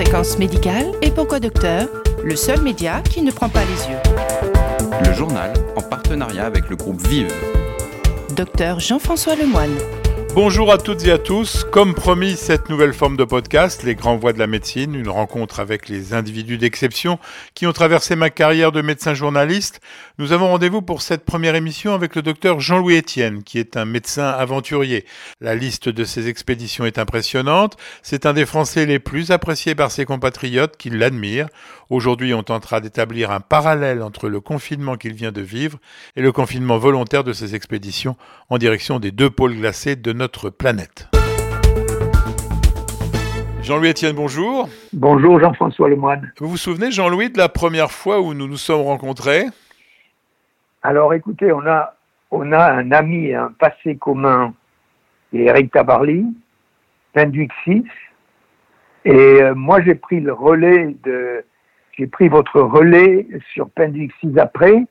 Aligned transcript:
Fréquence 0.00 0.38
médicale 0.38 0.92
et 1.02 1.10
pourquoi 1.10 1.40
docteur 1.40 1.88
Le 2.22 2.36
seul 2.36 2.62
média 2.62 3.02
qui 3.02 3.20
ne 3.20 3.32
prend 3.32 3.48
pas 3.48 3.64
les 3.64 3.90
yeux? 3.90 3.98
Le 5.04 5.12
journal 5.12 5.52
en 5.74 5.82
partenariat 5.82 6.46
avec 6.46 6.70
le 6.70 6.76
groupe 6.76 7.04
Vive. 7.08 7.34
Docteur 8.36 8.78
Jean-François 8.78 9.34
Lemoine. 9.34 9.76
Bonjour 10.36 10.70
à 10.70 10.78
toutes 10.78 11.04
et 11.04 11.10
à 11.10 11.18
tous. 11.18 11.64
Comme 11.64 11.94
promis, 11.94 12.36
cette 12.36 12.68
nouvelle 12.68 12.92
forme 12.92 13.16
de 13.16 13.24
podcast, 13.24 13.82
Les 13.82 13.96
Grands 13.96 14.18
Voix 14.18 14.32
de 14.32 14.38
la 14.38 14.46
médecine, 14.46 14.94
une 14.94 15.08
rencontre 15.08 15.58
avec 15.58 15.88
les 15.88 16.14
individus 16.14 16.58
d'exception 16.58 17.18
qui 17.54 17.66
ont 17.66 17.72
traversé 17.72 18.14
ma 18.14 18.30
carrière 18.30 18.70
de 18.70 18.82
médecin 18.82 19.14
journaliste. 19.14 19.80
Nous 20.20 20.32
avons 20.32 20.48
rendez-vous 20.48 20.82
pour 20.82 21.00
cette 21.00 21.24
première 21.24 21.54
émission 21.54 21.94
avec 21.94 22.16
le 22.16 22.22
docteur 22.22 22.58
Jean-Louis 22.58 22.98
Etienne, 22.98 23.44
qui 23.44 23.60
est 23.60 23.76
un 23.76 23.84
médecin 23.84 24.26
aventurier. 24.26 25.04
La 25.40 25.54
liste 25.54 25.88
de 25.88 26.02
ses 26.02 26.28
expéditions 26.28 26.84
est 26.84 26.98
impressionnante. 26.98 27.76
C'est 28.02 28.26
un 28.26 28.32
des 28.32 28.44
Français 28.44 28.84
les 28.84 28.98
plus 28.98 29.30
appréciés 29.30 29.76
par 29.76 29.92
ses 29.92 30.06
compatriotes 30.06 30.76
qui 30.76 30.90
l'admirent. 30.90 31.46
Aujourd'hui, 31.88 32.34
on 32.34 32.42
tentera 32.42 32.80
d'établir 32.80 33.30
un 33.30 33.38
parallèle 33.38 34.02
entre 34.02 34.28
le 34.28 34.40
confinement 34.40 34.96
qu'il 34.96 35.12
vient 35.12 35.30
de 35.30 35.40
vivre 35.40 35.78
et 36.16 36.20
le 36.20 36.32
confinement 36.32 36.78
volontaire 36.78 37.22
de 37.22 37.32
ses 37.32 37.54
expéditions 37.54 38.16
en 38.48 38.58
direction 38.58 38.98
des 38.98 39.12
deux 39.12 39.30
pôles 39.30 39.54
glacés 39.54 39.94
de 39.94 40.12
notre 40.12 40.50
planète. 40.50 41.06
Jean-Louis 43.62 43.90
Etienne, 43.90 44.16
bonjour. 44.16 44.68
Bonjour 44.92 45.38
Jean-François 45.38 45.88
Lemoine. 45.88 46.32
Vous 46.40 46.48
vous 46.48 46.56
souvenez, 46.56 46.90
Jean-Louis, 46.90 47.30
de 47.30 47.38
la 47.38 47.48
première 47.48 47.92
fois 47.92 48.20
où 48.20 48.34
nous 48.34 48.48
nous 48.48 48.56
sommes 48.56 48.82
rencontrés? 48.82 49.46
Alors 50.82 51.14
écoutez, 51.14 51.52
on 51.52 51.66
a, 51.66 51.94
un 52.30 52.92
ami, 52.92 53.34
un 53.34 53.52
passé 53.58 53.96
commun, 53.96 54.54
Eric 55.32 55.72
Tabarly, 55.72 56.26
Penduix 57.12 57.48
6, 57.64 57.84
et 59.04 59.12
euh, 59.12 59.54
moi 59.54 59.80
j'ai 59.82 59.94
pris 59.94 60.20
le 60.20 60.32
relais 60.32 60.96
de, 61.04 61.44
j'ai 61.98 62.06
pris 62.06 62.28
votre 62.28 62.60
relais 62.60 63.26
sur 63.52 63.68
Penduix 63.70 64.10
6 64.20 64.38
après. 64.38 64.84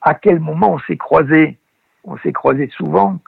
À 0.00 0.14
quel 0.14 0.38
moment 0.38 0.74
on 0.74 0.78
s'est 0.80 0.96
croisés 0.96 1.58
On 2.04 2.16
s'est 2.18 2.32
croisés 2.32 2.70
souvent. 2.76 3.18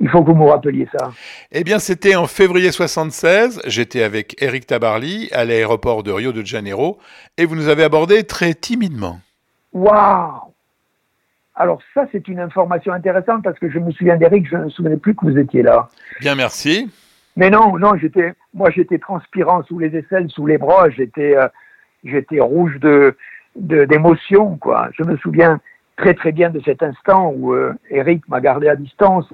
Il 0.00 0.08
faut 0.08 0.22
que 0.22 0.30
vous 0.30 0.36
me 0.36 0.48
rappeliez 0.48 0.88
ça. 0.96 1.12
Eh 1.52 1.62
bien, 1.62 1.78
c'était 1.78 2.16
en 2.16 2.26
février 2.26 2.72
76. 2.72 3.62
J'étais 3.66 4.02
avec 4.02 4.40
Eric 4.42 4.66
Tabarly 4.66 5.28
à 5.32 5.44
l'aéroport 5.44 6.02
de 6.02 6.10
Rio 6.10 6.32
de 6.32 6.44
Janeiro 6.44 6.98
et 7.36 7.44
vous 7.44 7.54
nous 7.54 7.68
avez 7.68 7.84
abordé 7.84 8.24
très 8.24 8.54
timidement. 8.54 9.20
Waouh 9.78 10.52
Alors 11.54 11.80
ça, 11.94 12.06
c'est 12.10 12.26
une 12.26 12.40
information 12.40 12.92
intéressante 12.92 13.44
parce 13.44 13.58
que 13.58 13.70
je 13.70 13.78
me 13.78 13.92
souviens 13.92 14.16
d'Eric, 14.16 14.48
je 14.48 14.56
ne 14.56 14.64
me 14.64 14.70
souvenais 14.70 14.96
plus 14.96 15.14
que 15.14 15.24
vous 15.24 15.38
étiez 15.38 15.62
là. 15.62 15.88
Bien, 16.20 16.34
merci. 16.34 16.90
Mais 17.36 17.50
non, 17.50 17.78
non, 17.78 17.96
j'étais, 17.96 18.34
moi, 18.52 18.70
j'étais 18.70 18.98
transpirant 18.98 19.62
sous 19.62 19.78
les 19.78 19.94
aisselles, 19.96 20.28
sous 20.30 20.46
les 20.46 20.58
bras, 20.58 20.90
j'étais, 20.90 21.36
euh, 21.36 21.46
j'étais 22.02 22.40
rouge 22.40 22.80
de, 22.80 23.16
d'émotion, 23.54 24.56
quoi. 24.56 24.88
Je 24.98 25.04
me 25.04 25.16
souviens 25.18 25.60
très 25.96 26.14
très 26.14 26.32
bien 26.32 26.50
de 26.50 26.60
cet 26.64 26.82
instant 26.82 27.32
où 27.36 27.52
euh, 27.52 27.72
Eric 27.90 28.28
m'a 28.28 28.40
gardé 28.40 28.68
à 28.68 28.74
distance. 28.74 29.26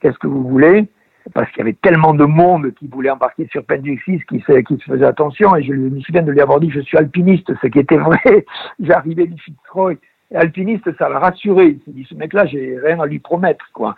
Qu'est-ce 0.00 0.18
que 0.18 0.26
vous 0.26 0.42
voulez? 0.48 0.88
Parce 1.34 1.48
qu'il 1.50 1.58
y 1.58 1.62
avait 1.62 1.76
tellement 1.80 2.14
de 2.14 2.24
monde 2.24 2.72
qui 2.74 2.88
voulait 2.88 3.10
embarquer 3.10 3.46
sur 3.50 3.64
Penduxis 3.64 4.22
qui 4.28 4.40
se, 4.40 4.52
qui 4.60 4.80
faisait 4.80 5.04
attention. 5.04 5.54
Et 5.56 5.62
je 5.62 5.72
me 5.72 6.00
souviens 6.00 6.22
de 6.22 6.32
lui 6.32 6.40
avoir 6.40 6.60
dit 6.60 6.70
je 6.70 6.80
suis 6.80 6.98
alpiniste, 6.98 7.52
ce 7.60 7.66
qui 7.68 7.78
était 7.78 7.96
vrai. 7.96 8.44
J'arrivais 8.80 9.26
du 9.26 9.40
Fitzroy. 9.40 9.94
Alpiniste, 10.34 10.96
ça 10.98 11.08
l'a 11.08 11.18
rassuré. 11.18 11.66
Il 11.66 11.80
s'est 11.84 11.92
dit 11.92 12.06
ce 12.08 12.14
mec-là, 12.14 12.46
j'ai 12.46 12.78
rien 12.82 12.98
à 13.00 13.06
lui 13.06 13.18
promettre, 13.18 13.70
quoi. 13.72 13.94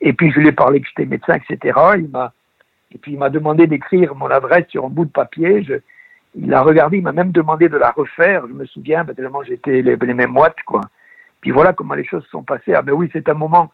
Et 0.00 0.12
puis 0.12 0.30
je 0.30 0.40
lui 0.40 0.48
ai 0.48 0.52
parlé 0.52 0.80
que 0.80 0.88
j'étais 0.88 1.06
médecin, 1.06 1.34
etc. 1.34 1.78
Il 1.96 2.08
m'a 2.08 2.32
et 2.92 2.98
puis 2.98 3.12
il 3.12 3.18
m'a 3.18 3.30
demandé 3.30 3.66
d'écrire 3.66 4.14
mon 4.14 4.26
adresse 4.26 4.66
sur 4.68 4.84
un 4.84 4.88
bout 4.88 5.06
de 5.06 5.10
papier. 5.10 5.66
Il 6.34 6.54
a 6.54 6.62
regardé, 6.62 6.98
il 6.98 7.02
m'a 7.02 7.12
même 7.12 7.32
demandé 7.32 7.68
de 7.68 7.76
la 7.76 7.90
refaire. 7.90 8.46
Je 8.46 8.52
me 8.52 8.64
souviens, 8.66 9.04
ben, 9.04 9.14
tellement 9.14 9.42
j'étais 9.42 9.82
les, 9.82 9.96
mêmes 9.96 10.30
moites, 10.30 10.62
quoi. 10.64 10.82
Puis 11.40 11.50
voilà 11.50 11.72
comment 11.72 11.94
les 11.94 12.04
choses 12.04 12.26
sont 12.30 12.42
passées. 12.42 12.74
Ah 12.74 12.82
ben 12.82 12.92
oui, 12.92 13.08
c'est 13.12 13.28
un 13.28 13.34
moment 13.34 13.72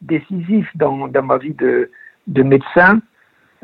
décisif 0.00 0.68
dans 0.74 1.08
ma 1.08 1.38
vie 1.38 1.54
de, 1.54 1.90
de 2.26 2.42
médecin. 2.42 3.00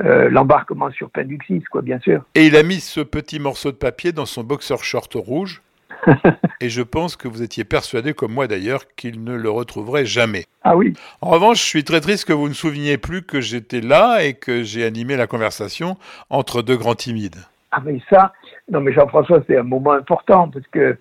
Euh, 0.01 0.31
L'embarquement 0.31 0.91
sur 0.91 1.11
Penduxis, 1.11 1.65
quoi, 1.71 1.83
bien 1.83 2.01
sûr. 2.01 2.25
Et 2.35 2.47
il 2.47 2.57
a 2.57 2.63
mis 2.63 2.81
ce 2.81 3.01
petit 3.01 3.39
morceau 3.39 3.71
de 3.71 3.77
papier 3.77 4.13
dans 4.13 4.27
son 4.27 4.43
boxer 4.43 4.83
short 4.83 5.13
rouge. 5.15 5.63
et 6.61 6.69
je 6.69 6.83
pense 6.83 7.17
que 7.17 7.29
vous 7.29 7.43
étiez 7.43 7.65
persuadé, 7.65 8.15
comme 8.15 8.33
moi 8.33 8.47
d'ailleurs, 8.47 8.83
qu'il 8.97 9.23
ne 9.23 9.35
le 9.35 9.51
retrouverait 9.51 10.07
jamais. 10.07 10.45
Ah 10.65 10.77
oui. 10.77 10.95
En 11.21 11.31
revanche, 11.31 11.59
je 11.59 11.67
suis 11.67 11.85
très 11.85 12.01
triste 12.01 12.27
que 12.27 12.33
vous 12.33 12.49
ne 12.49 12.55
souveniez 12.55 12.99
plus 12.99 13.23
que 13.23 13.41
j'étais 13.41 13.81
là 13.81 14.25
et 14.25 14.35
que 14.35 14.63
j'ai 14.63 14.85
animé 14.85 15.17
la 15.17 15.27
conversation 15.27 15.97
entre 16.31 16.63
deux 16.63 16.77
grands 16.77 16.95
timides. 16.95 17.37
Ah 17.71 17.81
mais 17.85 18.01
ça, 18.11 18.33
non 18.71 18.81
mais 18.81 18.93
Jean-François, 18.93 19.43
c'est 19.47 19.57
un 19.57 19.63
moment 19.63 19.93
important 19.93 20.49
parce 20.49 20.67
que, 20.69 20.99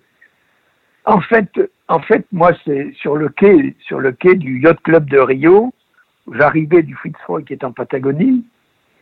en 1.04 1.20
fait, 1.20 1.50
en 1.88 2.00
fait, 2.00 2.24
moi, 2.32 2.52
c'est 2.64 2.92
sur 3.00 3.16
le 3.16 3.28
quai, 3.28 3.76
sur 3.86 4.00
le 4.00 4.12
quai 4.12 4.36
du 4.36 4.60
yacht 4.62 4.80
club 4.82 5.10
de 5.10 5.18
Rio. 5.18 5.74
J'arrivais 6.30 6.82
du 6.82 6.96
Fitzroy 6.96 7.42
qui 7.42 7.52
est 7.52 7.64
en 7.64 7.72
Patagonie 7.72 8.44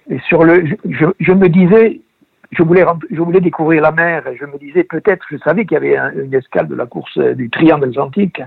et 0.09 0.19
sur 0.21 0.45
le, 0.45 0.65
je, 0.85 1.33
me 1.33 1.49
disais, 1.49 2.01
je 2.51 2.63
voulais, 2.63 2.85
je 3.11 3.21
voulais 3.21 3.41
découvrir 3.41 3.83
la 3.83 3.93
mer 3.93 4.27
et 4.27 4.37
je 4.37 4.45
me 4.45 4.59
disais 4.59 4.85
peut-être, 4.85 5.25
je 5.31 5.37
savais 5.39 5.65
qu'il 5.65 5.75
y 5.75 5.77
avait 5.77 5.97
un, 5.97 6.13
une 6.13 6.35
escale 6.35 6.67
de 6.67 6.75
la 6.75 6.87
course 6.87 7.17
du 7.19 7.51
Triangle 7.51 7.91
Atlantique. 7.91 8.43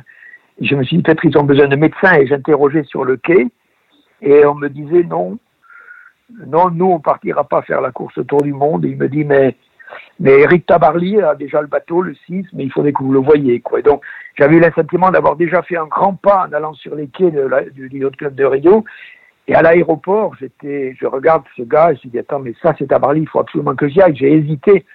Je 0.60 0.76
me 0.76 0.84
suis 0.84 0.98
dit 0.98 1.04
peut-être 1.04 1.24
ils 1.26 1.38
ont 1.38 1.44
besoin 1.44 1.68
de 1.68 1.76
médecins 1.76 2.16
et 2.16 2.28
j'interrogeais 2.28 2.84
sur 2.84 3.06
le 3.06 3.18
quai 3.18 3.48
et 4.22 4.46
on 4.46 4.56
me 4.56 4.70
disait 4.70 5.04
non, 5.04 5.38
non, 6.48 6.70
nous 6.70 6.86
on 6.86 7.00
partira 7.00 7.44
pas 7.44 7.62
faire 7.62 7.82
la 7.82 7.92
course 7.92 8.18
autour 8.18 8.42
du 8.42 8.54
monde. 8.54 8.86
Et 8.86 8.90
il 8.90 8.98
me 8.98 9.08
dit 9.08 9.24
mais 9.24 9.56
mais 10.20 10.40
Eric 10.42 10.66
Tabarly 10.66 11.22
a 11.22 11.36
déjà 11.36 11.62
le 11.62 11.68
bateau 11.68 12.02
le 12.02 12.16
6, 12.26 12.48
mais 12.54 12.64
il 12.64 12.72
faudrait 12.72 12.94
que 12.94 13.04
vous 13.04 13.14
le 13.14 13.20
voyiez 13.20 13.62
quoi. 13.62 13.80
Et 13.80 13.84
donc 13.84 14.04
j'avais 14.36 14.56
eu 14.56 14.60
l'assentiment 14.60 15.12
d'avoir 15.12 15.36
déjà 15.36 15.62
fait 15.64 15.78
un 15.78 15.86
grand 15.86 16.16
pas 16.16 16.48
en 16.48 16.54
allant 16.54 16.74
sur 16.74 16.96
les 16.96 17.08
quais 17.08 17.32
de 17.32 17.42
la, 17.42 17.62
du, 17.64 17.90
du 17.90 18.00
Yacht 18.00 18.16
Club 18.16 18.36
de 18.36 18.46
Rio 18.46 18.84
et 19.48 19.56
à 19.56 19.62
l'aéroport, 19.62 20.34
j'étais, 20.40 20.96
je 21.00 21.06
regarde 21.06 21.44
ce 21.58 21.64
gars 21.64 21.92
et 21.92 22.00
je 22.02 22.08
dis 22.08 22.20
attends 22.20 22.40
mais 22.40 22.54
ça 22.62 22.74
c'est 22.78 22.88
Tabarly, 22.88 23.22
il 23.22 23.28
faut 23.28 23.40
absolument 23.40 23.76
que 23.76 23.88
j'y 23.90 24.02
aille. 24.02 24.16
J'ai 24.16 24.32
hésité, 24.32 24.86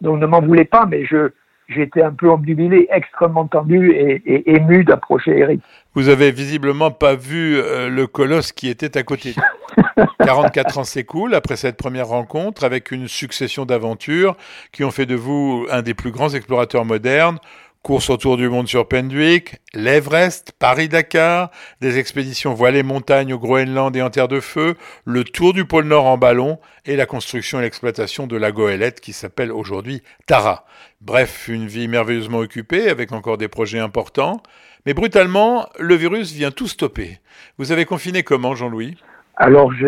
donc 0.00 0.20
ne 0.20 0.26
m'en 0.26 0.40
voulez 0.40 0.64
pas, 0.64 0.86
mais 0.86 1.04
je 1.04 1.30
j'étais 1.68 2.02
un 2.02 2.12
peu 2.12 2.28
obnubilé, 2.28 2.88
extrêmement 2.90 3.46
tendu 3.46 3.92
et, 3.92 4.22
et 4.26 4.56
ému 4.56 4.84
d'approcher 4.84 5.38
Eric. 5.38 5.60
Vous 5.94 6.08
avez 6.08 6.32
visiblement 6.32 6.90
pas 6.90 7.14
vu 7.14 7.56
euh, 7.56 7.88
le 7.88 8.06
colosse 8.06 8.52
qui 8.52 8.68
était 8.68 8.98
à 8.98 9.02
côté. 9.02 9.34
44 10.24 10.78
ans 10.78 10.84
s'écoulent 10.84 11.34
après 11.34 11.56
cette 11.56 11.76
première 11.76 12.08
rencontre 12.08 12.64
avec 12.64 12.90
une 12.90 13.06
succession 13.06 13.66
d'aventures 13.66 14.36
qui 14.72 14.82
ont 14.82 14.90
fait 14.90 15.06
de 15.06 15.14
vous 15.14 15.66
un 15.70 15.82
des 15.82 15.94
plus 15.94 16.10
grands 16.10 16.30
explorateurs 16.30 16.84
modernes. 16.84 17.38
Course 17.82 18.10
autour 18.10 18.36
du 18.36 18.50
monde 18.50 18.68
sur 18.68 18.86
Penduic, 18.86 19.56
l'Everest, 19.72 20.52
Paris-Dakar, 20.58 21.50
des 21.80 21.98
expéditions 21.98 22.52
voilées 22.52 22.82
montagnes 22.82 23.32
au 23.32 23.38
Groenland 23.38 23.96
et 23.96 24.02
en 24.02 24.10
terre 24.10 24.28
de 24.28 24.38
feu, 24.38 24.74
le 25.06 25.24
tour 25.24 25.54
du 25.54 25.64
pôle 25.64 25.86
Nord 25.86 26.04
en 26.04 26.18
ballon 26.18 26.58
et 26.84 26.94
la 26.94 27.06
construction 27.06 27.58
et 27.58 27.62
l'exploitation 27.62 28.26
de 28.26 28.36
la 28.36 28.52
goélette 28.52 29.00
qui 29.00 29.14
s'appelle 29.14 29.50
aujourd'hui 29.50 30.02
Tara. 30.26 30.66
Bref, 31.00 31.48
une 31.48 31.68
vie 31.68 31.88
merveilleusement 31.88 32.40
occupée 32.40 32.90
avec 32.90 33.12
encore 33.12 33.38
des 33.38 33.48
projets 33.48 33.78
importants. 33.78 34.42
Mais 34.84 34.92
brutalement, 34.92 35.66
le 35.78 35.94
virus 35.94 36.34
vient 36.34 36.50
tout 36.50 36.66
stopper. 36.66 37.18
Vous 37.56 37.72
avez 37.72 37.86
confiné 37.86 38.22
comment, 38.22 38.54
Jean-Louis? 38.54 38.98
Alors, 39.36 39.72
j'ai 39.72 39.86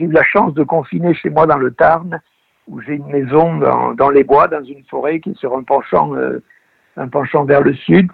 eu 0.00 0.10
la 0.10 0.24
chance 0.24 0.54
de 0.54 0.62
confiner 0.62 1.12
chez 1.12 1.28
moi 1.28 1.46
dans 1.46 1.58
le 1.58 1.70
Tarn, 1.70 2.18
où 2.66 2.80
j'ai 2.80 2.94
une 2.94 3.08
maison 3.08 3.58
dans, 3.58 3.92
dans, 3.92 4.08
les 4.08 4.24
bois, 4.24 4.48
dans 4.48 4.64
une 4.64 4.84
forêt 4.84 5.20
qui 5.20 5.30
est 5.30 5.38
sur 5.38 5.54
un 5.54 5.62
penchant, 5.62 6.14
euh, 6.14 6.42
un 7.00 7.08
penchant 7.08 7.44
vers 7.44 7.62
le 7.62 7.74
sud, 7.74 8.10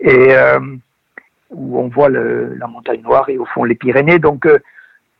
et 0.00 0.28
euh, 0.30 0.60
où 1.50 1.78
on 1.78 1.88
voit 1.88 2.08
la 2.08 2.66
montagne 2.66 3.02
noire 3.02 3.28
et 3.28 3.38
au 3.38 3.44
fond 3.44 3.64
les 3.64 3.74
Pyrénées. 3.74 4.18
Donc, 4.18 4.46
euh, 4.46 4.58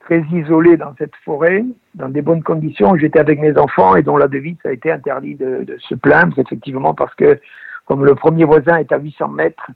très 0.01 0.21
isolé 0.33 0.77
dans 0.77 0.95
cette 0.99 1.15
forêt, 1.25 1.65
dans 1.95 2.09
des 2.09 2.23
bonnes 2.23 2.43
conditions. 2.43 2.97
J'étais 2.97 3.19
avec 3.19 3.41
mes 3.41 3.57
enfants 3.57 3.97
et 3.97 4.03
dont 4.03 4.17
la 4.17 4.29
devise 4.29 4.57
a 4.65 4.73
été 4.73 4.93
interdit 4.93 5.35
de, 5.35 5.65
de 5.65 5.77
se 5.79 5.95
plaindre, 5.95 6.39
effectivement, 6.39 6.95
parce 6.95 7.15
que 7.15 7.41
comme 7.87 8.05
le 8.05 8.15
premier 8.15 8.45
voisin 8.45 8.77
est 8.77 8.93
à 8.93 8.99
800 8.99 9.29
mètres, 9.29 9.71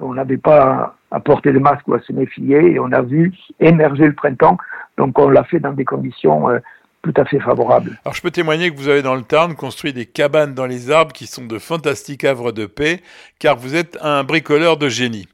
on 0.00 0.14
n'avait 0.14 0.38
pas 0.38 0.96
à 1.10 1.20
porter 1.20 1.52
de 1.52 1.58
masque 1.58 1.86
ou 1.86 1.94
à 1.94 2.00
se 2.00 2.12
méfier 2.12 2.72
et 2.72 2.78
on 2.80 2.90
a 2.92 3.02
vu 3.02 3.32
émerger 3.60 4.06
le 4.06 4.14
printemps. 4.14 4.58
Donc 4.96 5.18
on 5.18 5.28
l'a 5.28 5.44
fait 5.44 5.60
dans 5.60 5.72
des 5.72 5.84
conditions 5.84 6.50
euh, 6.50 6.58
tout 7.04 7.20
à 7.20 7.24
fait 7.26 7.38
favorables. 7.38 7.98
Alors 8.04 8.14
je 8.14 8.22
peux 8.22 8.30
témoigner 8.30 8.70
que 8.70 8.76
vous 8.76 8.88
avez 8.88 9.02
dans 9.02 9.14
le 9.14 9.22
Tarn 9.22 9.54
construit 9.54 9.92
des 9.92 10.06
cabanes 10.06 10.54
dans 10.54 10.64
les 10.64 10.90
arbres 10.90 11.12
qui 11.12 11.26
sont 11.26 11.44
de 11.44 11.58
fantastiques 11.58 12.24
havres 12.24 12.50
de 12.50 12.64
paix 12.64 13.00
car 13.38 13.56
vous 13.56 13.76
êtes 13.76 13.98
un 14.00 14.24
bricoleur 14.24 14.78
de 14.78 14.88
génie. 14.88 15.28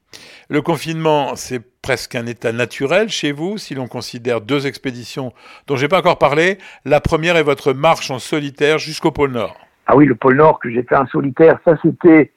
Le 0.48 0.62
confinement, 0.62 1.36
c'est 1.36 1.62
presque 1.80 2.16
un 2.16 2.26
état 2.26 2.50
naturel 2.50 3.08
chez 3.08 3.30
vous 3.30 3.56
si 3.56 3.76
l'on 3.76 3.86
considère 3.86 4.40
deux 4.40 4.66
expéditions 4.66 5.32
dont 5.68 5.76
j'ai 5.76 5.86
pas 5.86 6.00
encore 6.00 6.18
parlé. 6.18 6.58
La 6.84 7.00
première 7.00 7.36
est 7.36 7.44
votre 7.44 7.72
marche 7.72 8.10
en 8.10 8.18
solitaire 8.18 8.78
jusqu'au 8.78 9.12
pôle 9.12 9.30
Nord. 9.30 9.56
Ah 9.86 9.96
oui, 9.96 10.06
le 10.06 10.16
pôle 10.16 10.36
Nord 10.36 10.58
que 10.58 10.70
j'ai 10.70 10.82
fait 10.82 10.96
en 10.96 11.06
solitaire, 11.06 11.60
ça 11.64 11.76
c'était 11.82 12.32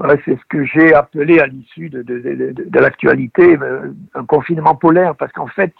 Ouais, 0.00 0.20
c'est 0.24 0.32
ce 0.32 0.44
que 0.48 0.64
j'ai 0.64 0.92
appelé 0.92 1.38
à 1.38 1.46
l'issue 1.46 1.88
de, 1.88 2.02
de, 2.02 2.18
de, 2.18 2.52
de 2.66 2.78
l'actualité 2.80 3.56
un 4.14 4.24
confinement 4.24 4.74
polaire, 4.74 5.14
parce 5.14 5.30
qu'en 5.30 5.46
fait, 5.46 5.72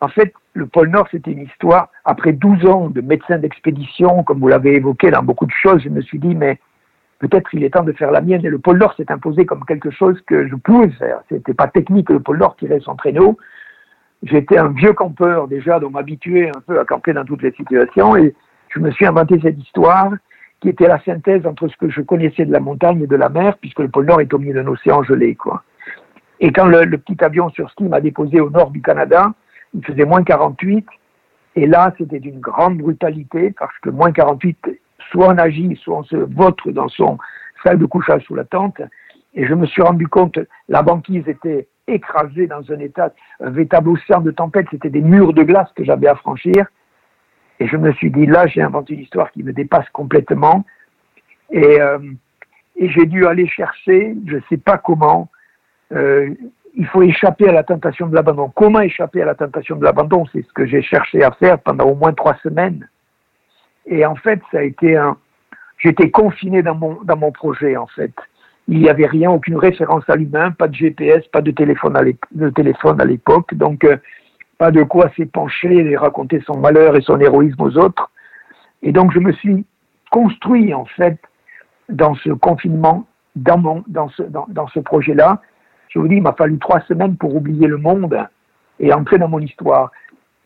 en 0.00 0.08
fait, 0.08 0.32
le 0.54 0.66
pôle 0.66 0.88
Nord, 0.88 1.08
c'était 1.10 1.32
une 1.32 1.42
histoire. 1.42 1.88
Après 2.04 2.32
12 2.32 2.66
ans 2.66 2.88
de 2.88 3.00
médecin 3.00 3.38
d'expédition, 3.38 4.22
comme 4.24 4.40
vous 4.40 4.48
l'avez 4.48 4.76
évoqué 4.76 5.10
dans 5.10 5.22
beaucoup 5.22 5.46
de 5.46 5.52
choses, 5.52 5.82
je 5.82 5.90
me 5.90 6.00
suis 6.00 6.18
dit, 6.18 6.34
mais 6.34 6.58
peut-être 7.18 7.52
il 7.52 7.64
est 7.64 7.70
temps 7.70 7.84
de 7.84 7.92
faire 7.92 8.10
la 8.10 8.22
mienne. 8.22 8.44
Et 8.44 8.48
le 8.48 8.58
pôle 8.58 8.78
Nord 8.78 8.94
s'est 8.96 9.12
imposé 9.12 9.44
comme 9.44 9.64
quelque 9.66 9.90
chose 9.90 10.18
que 10.26 10.48
je 10.48 10.54
pouvais 10.54 10.90
faire. 10.90 11.20
C'était 11.28 11.54
pas 11.54 11.68
technique, 11.68 12.08
le 12.08 12.20
pôle 12.20 12.38
Nord 12.38 12.56
tirait 12.56 12.80
son 12.80 12.96
traîneau. 12.96 13.36
J'étais 14.22 14.58
un 14.58 14.68
vieux 14.68 14.92
campeur 14.94 15.48
déjà, 15.48 15.78
donc 15.78 15.92
m'habituer 15.92 16.48
un 16.48 16.60
peu 16.66 16.80
à 16.80 16.84
camper 16.84 17.12
dans 17.12 17.24
toutes 17.24 17.42
les 17.42 17.52
situations. 17.52 18.16
Et 18.16 18.34
je 18.68 18.80
me 18.80 18.90
suis 18.90 19.06
inventé 19.06 19.38
cette 19.42 19.58
histoire 19.58 20.12
qui 20.60 20.68
était 20.68 20.88
la 20.88 21.00
synthèse 21.04 21.46
entre 21.46 21.68
ce 21.68 21.76
que 21.76 21.88
je 21.90 22.02
connaissais 22.02 22.44
de 22.44 22.52
la 22.52 22.60
montagne 22.60 23.02
et 23.02 23.06
de 23.06 23.16
la 23.16 23.28
mer, 23.28 23.56
puisque 23.60 23.80
le 23.80 23.88
pôle 23.88 24.06
Nord 24.06 24.20
est 24.20 24.32
au 24.32 24.38
milieu 24.38 24.54
d'un 24.54 24.66
océan 24.66 25.02
gelé, 25.02 25.34
quoi. 25.34 25.62
Et 26.40 26.52
quand 26.52 26.66
le, 26.66 26.86
petit 26.96 27.22
avion 27.22 27.50
sur 27.50 27.70
ski 27.70 27.84
m'a 27.84 28.00
déposé 28.00 28.40
au 28.40 28.48
nord 28.48 28.70
du 28.70 28.80
Canada, 28.80 29.32
il 29.74 29.84
faisait 29.84 30.04
moins 30.04 30.22
48. 30.22 30.86
Et 31.56 31.66
là, 31.66 31.92
c'était 31.98 32.20
d'une 32.20 32.40
grande 32.40 32.78
brutalité 32.78 33.52
parce 33.58 33.76
que 33.78 33.90
moins 33.90 34.12
48, 34.12 34.58
soit 35.10 35.28
on 35.28 35.38
agit, 35.38 35.76
soit 35.82 35.98
on 35.98 36.04
se 36.04 36.16
vautre 36.16 36.70
dans 36.70 36.88
son 36.88 37.18
salle 37.62 37.78
de 37.78 37.86
couchage 37.86 38.22
sous 38.24 38.34
la 38.34 38.44
tente. 38.44 38.80
Et 39.34 39.46
je 39.46 39.54
me 39.54 39.66
suis 39.66 39.82
rendu 39.82 40.08
compte, 40.08 40.38
la 40.68 40.82
banquise 40.82 41.26
était 41.28 41.68
écrasée 41.86 42.46
dans 42.46 42.70
un 42.70 42.78
état, 42.78 43.12
un 43.40 43.50
véritable 43.50 43.90
océan 43.90 44.20
de 44.20 44.30
tempête. 44.30 44.66
C'était 44.70 44.90
des 44.90 45.00
murs 45.00 45.32
de 45.32 45.42
glace 45.42 45.70
que 45.74 45.84
j'avais 45.84 46.08
à 46.08 46.14
franchir. 46.14 46.66
Et 47.58 47.66
je 47.66 47.76
me 47.76 47.92
suis 47.92 48.10
dit, 48.10 48.26
là, 48.26 48.46
j'ai 48.46 48.62
inventé 48.62 48.94
une 48.94 49.00
histoire 49.00 49.30
qui 49.32 49.42
me 49.42 49.52
dépasse 49.52 49.88
complètement. 49.90 50.64
Et, 51.50 51.80
euh, 51.80 51.98
et 52.76 52.88
j'ai 52.88 53.06
dû 53.06 53.26
aller 53.26 53.46
chercher, 53.46 54.16
je 54.26 54.36
ne 54.36 54.40
sais 54.48 54.56
pas 54.56 54.78
comment, 54.78 55.28
euh, 55.92 56.30
il 56.74 56.86
faut 56.86 57.02
échapper 57.02 57.48
à 57.48 57.52
la 57.52 57.64
tentation 57.64 58.06
de 58.06 58.14
l'abandon. 58.14 58.50
Comment 58.54 58.80
échapper 58.80 59.22
à 59.22 59.26
la 59.26 59.34
tentation 59.34 59.76
de 59.76 59.84
l'abandon? 59.84 60.24
C'est 60.32 60.42
ce 60.42 60.52
que 60.52 60.66
j'ai 60.66 60.82
cherché 60.82 61.22
à 61.22 61.30
faire 61.32 61.58
pendant 61.58 61.86
au 61.86 61.94
moins 61.94 62.12
trois 62.12 62.36
semaines. 62.42 62.88
Et 63.86 64.06
en 64.06 64.14
fait, 64.14 64.40
ça 64.52 64.58
a 64.58 64.62
été 64.62 64.96
un. 64.96 65.16
J'étais 65.78 66.10
confiné 66.10 66.62
dans 66.62 66.74
mon, 66.74 66.98
dans 67.02 67.16
mon 67.16 67.32
projet, 67.32 67.76
en 67.76 67.86
fait. 67.86 68.12
Il 68.68 68.78
n'y 68.78 68.88
avait 68.88 69.06
rien, 69.06 69.30
aucune 69.30 69.56
référence 69.56 70.04
à 70.08 70.14
l'humain, 70.14 70.52
pas 70.52 70.68
de 70.68 70.74
GPS, 70.74 71.26
pas 71.28 71.40
de 71.40 71.50
téléphone 71.50 71.96
à 73.00 73.04
l'époque, 73.04 73.54
donc 73.54 73.82
euh, 73.84 73.96
pas 74.58 74.70
de 74.70 74.82
quoi 74.82 75.10
s'épancher 75.16 75.74
et 75.74 75.96
raconter 75.96 76.40
son 76.46 76.58
malheur 76.58 76.94
et 76.96 77.00
son 77.00 77.18
héroïsme 77.18 77.62
aux 77.62 77.78
autres. 77.78 78.10
Et 78.82 78.92
donc, 78.92 79.12
je 79.12 79.18
me 79.18 79.32
suis 79.32 79.64
construit, 80.10 80.72
en 80.74 80.84
fait, 80.84 81.18
dans 81.88 82.14
ce 82.14 82.30
confinement, 82.30 83.06
dans, 83.34 83.58
mon, 83.58 83.82
dans 83.88 84.08
ce, 84.10 84.22
dans, 84.22 84.46
dans 84.50 84.68
ce 84.68 84.80
projet-là, 84.80 85.40
je 85.90 85.98
vous 85.98 86.08
dis, 86.08 86.16
il 86.16 86.22
m'a 86.22 86.32
fallu 86.32 86.58
trois 86.58 86.80
semaines 86.82 87.16
pour 87.16 87.34
oublier 87.34 87.66
le 87.66 87.76
monde 87.76 88.16
et 88.78 88.92
entrer 88.92 89.18
dans 89.18 89.28
mon 89.28 89.40
histoire. 89.40 89.90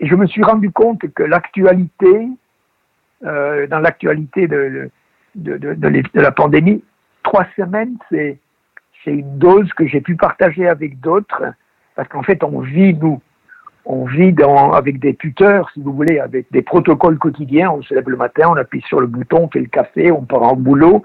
Et 0.01 0.07
je 0.07 0.15
me 0.15 0.27
suis 0.27 0.43
rendu 0.43 0.71
compte 0.71 1.03
que 1.15 1.23
l'actualité, 1.23 2.29
euh, 3.25 3.67
dans 3.69 3.79
l'actualité 3.79 4.49
de, 4.49 4.91
de, 5.37 6.09
la 6.15 6.33
pandémie, 6.33 6.83
trois 7.23 7.47
semaines, 7.57 7.97
c'est 8.11 8.39
une 9.07 9.39
dose 9.39 9.73
que 9.75 9.87
j'ai 9.87 10.01
pu 10.01 10.17
partager 10.17 10.67
avec 10.67 10.99
d'autres, 11.01 11.45
parce 11.95 12.09
qu'en 12.09 12.23
fait, 12.23 12.43
on 12.43 12.61
vit, 12.61 12.95
nous, 12.95 13.21
on 13.85 14.07
vit 14.07 14.33
dans, 14.33 14.73
avec 14.73 14.99
des 14.99 15.15
tuteurs, 15.15 15.71
si 15.75 15.83
vous 15.83 15.93
voulez, 15.93 16.19
avec 16.19 16.47
des 16.53 16.63
protocoles 16.63 17.19
quotidiens. 17.19 17.71
On 17.71 17.83
se 17.83 17.95
lève 17.95 18.09
le 18.09 18.17
matin, 18.17 18.49
on 18.49 18.57
appuie 18.57 18.83
sur 18.89 19.01
le 19.01 19.07
bouton, 19.07 19.43
on 19.43 19.49
fait 19.49 19.61
le 19.61 19.67
café, 19.67 20.11
on 20.11 20.23
part 20.23 20.43
en 20.43 20.57
boulot. 20.57 21.03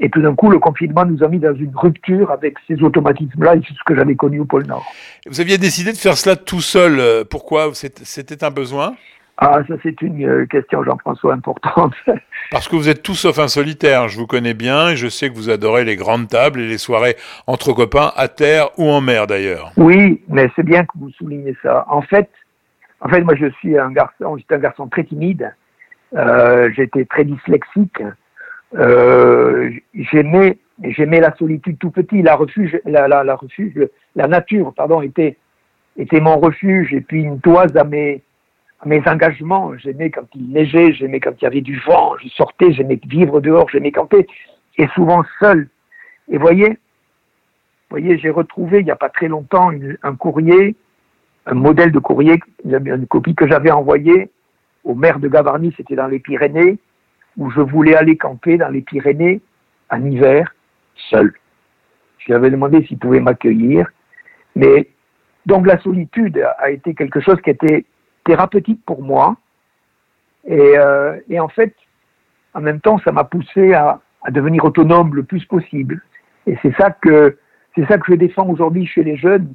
Et 0.00 0.08
tout 0.08 0.22
d'un 0.22 0.34
coup, 0.34 0.50
le 0.50 0.58
confinement 0.58 1.04
nous 1.04 1.22
a 1.22 1.28
mis 1.28 1.38
dans 1.38 1.54
une 1.54 1.72
rupture 1.74 2.30
avec 2.30 2.56
ces 2.66 2.82
automatismes-là 2.82 3.56
et 3.56 3.60
ce 3.60 3.84
que 3.84 3.94
j'avais 3.94 4.14
connu 4.14 4.40
au 4.40 4.46
pôle 4.46 4.66
Nord. 4.66 4.84
Vous 5.26 5.40
aviez 5.40 5.58
décidé 5.58 5.92
de 5.92 5.98
faire 5.98 6.16
cela 6.16 6.36
tout 6.36 6.62
seul. 6.62 6.98
Euh, 6.98 7.24
pourquoi? 7.28 7.70
C'était 7.74 8.42
un 8.42 8.50
besoin? 8.50 8.94
Ah, 9.42 9.60
ça 9.68 9.74
c'est 9.82 10.02
une 10.02 10.22
euh, 10.26 10.46
question, 10.46 10.82
Jean-François, 10.84 11.32
importante. 11.32 11.94
Parce 12.50 12.68
que 12.68 12.76
vous 12.76 12.88
êtes 12.88 13.02
tout 13.02 13.14
sauf 13.14 13.38
un 13.38 13.48
solitaire. 13.48 14.08
Je 14.08 14.18
vous 14.18 14.26
connais 14.26 14.54
bien 14.54 14.90
et 14.90 14.96
je 14.96 15.08
sais 15.08 15.30
que 15.30 15.34
vous 15.34 15.48
adorez 15.48 15.84
les 15.84 15.96
grandes 15.96 16.28
tables 16.28 16.60
et 16.60 16.68
les 16.68 16.78
soirées 16.78 17.16
entre 17.46 17.72
copains, 17.72 18.12
à 18.16 18.28
terre 18.28 18.68
ou 18.78 18.88
en 18.88 19.00
mer 19.00 19.26
d'ailleurs. 19.26 19.72
Oui, 19.76 20.22
mais 20.28 20.50
c'est 20.56 20.62
bien 20.62 20.84
que 20.84 20.92
vous 20.98 21.10
soulignez 21.10 21.56
ça. 21.62 21.86
En 21.88 22.02
fait, 22.02 22.28
en 23.00 23.08
fait, 23.08 23.22
moi 23.22 23.34
je 23.34 23.50
suis 23.60 23.78
un 23.78 23.90
garçon, 23.92 24.36
j'étais 24.36 24.54
un 24.54 24.58
garçon 24.58 24.88
très 24.88 25.04
timide. 25.04 25.50
Euh, 26.16 26.70
J'étais 26.74 27.04
très 27.04 27.24
dyslexique 27.24 28.02
euh, 28.74 29.70
j'aimais 29.94 30.58
j'aimais 30.82 31.20
la 31.20 31.34
solitude 31.36 31.78
tout 31.78 31.90
petit 31.90 32.22
la 32.22 32.36
refuge 32.36 32.80
la, 32.84 33.08
la, 33.08 33.24
la 33.24 33.34
refuge 33.34 33.88
la 34.14 34.28
nature 34.28 34.72
pardon 34.74 35.02
était 35.02 35.36
était 35.96 36.20
mon 36.20 36.38
refuge 36.38 36.92
et 36.94 37.00
puis 37.00 37.22
une 37.22 37.40
toise 37.40 37.76
à 37.76 37.84
mes 37.84 38.22
à 38.80 38.88
mes 38.88 39.02
engagements. 39.06 39.76
J'aimais 39.76 40.10
quand 40.10 40.26
il 40.34 40.50
neigeait 40.50 40.92
j'aimais 40.92 41.20
quand 41.20 41.32
il 41.40 41.44
y 41.44 41.46
avait 41.46 41.60
du 41.60 41.78
vent 41.80 42.16
je 42.22 42.28
sortais 42.28 42.72
j'aimais 42.72 43.00
vivre 43.06 43.40
dehors 43.40 43.68
j'aimais 43.70 43.92
camper 43.92 44.26
et 44.78 44.86
souvent 44.94 45.22
seul. 45.40 45.68
Et 46.30 46.38
voyez 46.38 46.78
voyez 47.90 48.18
j'ai 48.18 48.30
retrouvé 48.30 48.80
il 48.80 48.84
n'y 48.84 48.90
a 48.90 48.96
pas 48.96 49.10
très 49.10 49.28
longtemps 49.28 49.70
un 50.02 50.14
courrier 50.14 50.76
un 51.46 51.54
modèle 51.54 51.92
de 51.92 51.98
courrier 51.98 52.40
une 52.64 53.06
copie 53.06 53.34
que 53.34 53.48
j'avais 53.48 53.70
envoyé 53.70 54.30
au 54.84 54.94
maire 54.94 55.18
de 55.18 55.28
Gavarnie 55.28 55.74
c'était 55.76 55.96
dans 55.96 56.06
les 56.06 56.20
Pyrénées 56.20 56.78
où 57.36 57.50
je 57.50 57.60
voulais 57.60 57.94
aller 57.94 58.16
camper 58.16 58.56
dans 58.56 58.68
les 58.68 58.82
Pyrénées 58.82 59.40
en 59.90 60.04
hiver, 60.04 60.54
seul. 61.10 61.32
Je 62.18 62.26
lui 62.26 62.34
avais 62.34 62.50
demandé 62.50 62.84
s'il 62.86 62.98
pouvait 62.98 63.20
m'accueillir, 63.20 63.88
mais 64.54 64.88
donc 65.46 65.66
la 65.66 65.78
solitude 65.78 66.44
a 66.58 66.70
été 66.70 66.94
quelque 66.94 67.20
chose 67.20 67.40
qui 67.42 67.50
était 67.50 67.84
thérapeutique 68.24 68.84
pour 68.84 69.02
moi, 69.02 69.36
et, 70.46 70.78
euh, 70.78 71.18
et 71.28 71.40
en 71.40 71.48
fait, 71.48 71.74
en 72.54 72.60
même 72.60 72.80
temps, 72.80 72.98
ça 73.04 73.12
m'a 73.12 73.24
poussé 73.24 73.72
à, 73.72 74.00
à, 74.22 74.30
devenir 74.30 74.64
autonome 74.64 75.14
le 75.14 75.22
plus 75.22 75.44
possible. 75.44 76.02
Et 76.46 76.56
c'est 76.62 76.74
ça 76.76 76.90
que 76.90 77.36
c'est 77.74 77.86
ça 77.86 77.98
que 77.98 78.12
je 78.12 78.14
défends 78.14 78.48
aujourd'hui 78.48 78.86
chez 78.86 79.04
les 79.04 79.16
jeunes. 79.16 79.54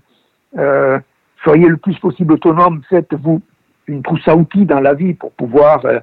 Euh, 0.58 1.00
soyez 1.44 1.68
le 1.68 1.78
plus 1.78 1.98
possible 2.00 2.34
autonome, 2.34 2.82
faites-vous 2.90 3.42
une 3.88 4.02
trousse 4.02 4.28
à 4.28 4.36
outils 4.36 4.66
dans 4.66 4.80
la 4.80 4.94
vie 4.94 5.14
pour 5.14 5.32
pouvoir 5.34 5.86
euh, 5.86 6.00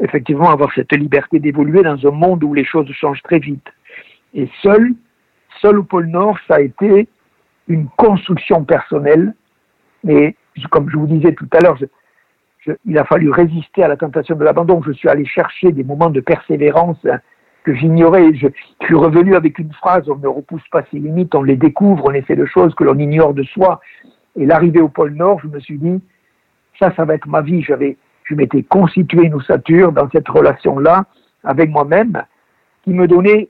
effectivement 0.00 0.50
avoir 0.50 0.72
cette 0.74 0.92
liberté 0.92 1.38
d'évoluer 1.38 1.82
dans 1.82 2.06
un 2.06 2.10
monde 2.10 2.42
où 2.44 2.54
les 2.54 2.64
choses 2.64 2.90
changent 2.92 3.22
très 3.22 3.38
vite. 3.38 3.66
Et 4.34 4.48
seul, 4.62 4.94
seul 5.60 5.78
au 5.78 5.82
pôle 5.82 6.06
Nord, 6.06 6.38
ça 6.48 6.54
a 6.56 6.60
été 6.60 7.08
une 7.68 7.88
construction 7.96 8.64
personnelle. 8.64 9.34
Mais 10.04 10.34
comme 10.70 10.90
je 10.90 10.96
vous 10.96 11.06
disais 11.06 11.32
tout 11.32 11.48
à 11.52 11.60
l'heure, 11.60 11.78
il 12.84 12.98
a 12.98 13.04
fallu 13.04 13.30
résister 13.30 13.82
à 13.82 13.88
la 13.88 13.96
tentation 13.96 14.36
de 14.36 14.44
l'abandon. 14.44 14.82
Je 14.82 14.92
suis 14.92 15.08
allé 15.08 15.24
chercher 15.24 15.72
des 15.72 15.84
moments 15.84 16.10
de 16.10 16.20
persévérance 16.20 17.06
que 17.64 17.74
j'ignorais. 17.74 18.34
Je, 18.34 18.48
je, 18.80 18.86
suis 18.86 18.94
revenu 18.94 19.36
avec 19.36 19.58
une 19.58 19.72
phrase 19.72 20.08
on 20.08 20.16
ne 20.16 20.26
repousse 20.26 20.66
pas 20.70 20.82
ses 20.90 20.98
limites, 20.98 21.34
on 21.34 21.42
les 21.42 21.56
découvre, 21.56 22.06
on 22.06 22.12
essaie 22.12 22.36
de 22.36 22.46
choses 22.46 22.74
que 22.74 22.84
l'on 22.84 22.98
ignore 22.98 23.34
de 23.34 23.44
soi. 23.44 23.80
Et 24.36 24.46
l'arrivée 24.46 24.80
au 24.80 24.88
pôle 24.88 25.12
Nord, 25.12 25.40
je 25.40 25.48
me 25.48 25.60
suis 25.60 25.78
dit 25.78 26.00
ça, 26.78 26.92
ça 26.96 27.04
va 27.04 27.14
être 27.14 27.28
ma 27.28 27.42
vie. 27.42 27.62
J'avais 27.62 27.96
je 28.24 28.34
m'étais 28.34 28.62
constitué 28.62 29.24
une 29.24 29.34
ossature 29.34 29.92
dans 29.92 30.08
cette 30.10 30.28
relation-là 30.28 31.04
avec 31.44 31.70
moi-même 31.70 32.22
qui 32.84 32.90
me 32.90 33.06
donnait 33.06 33.48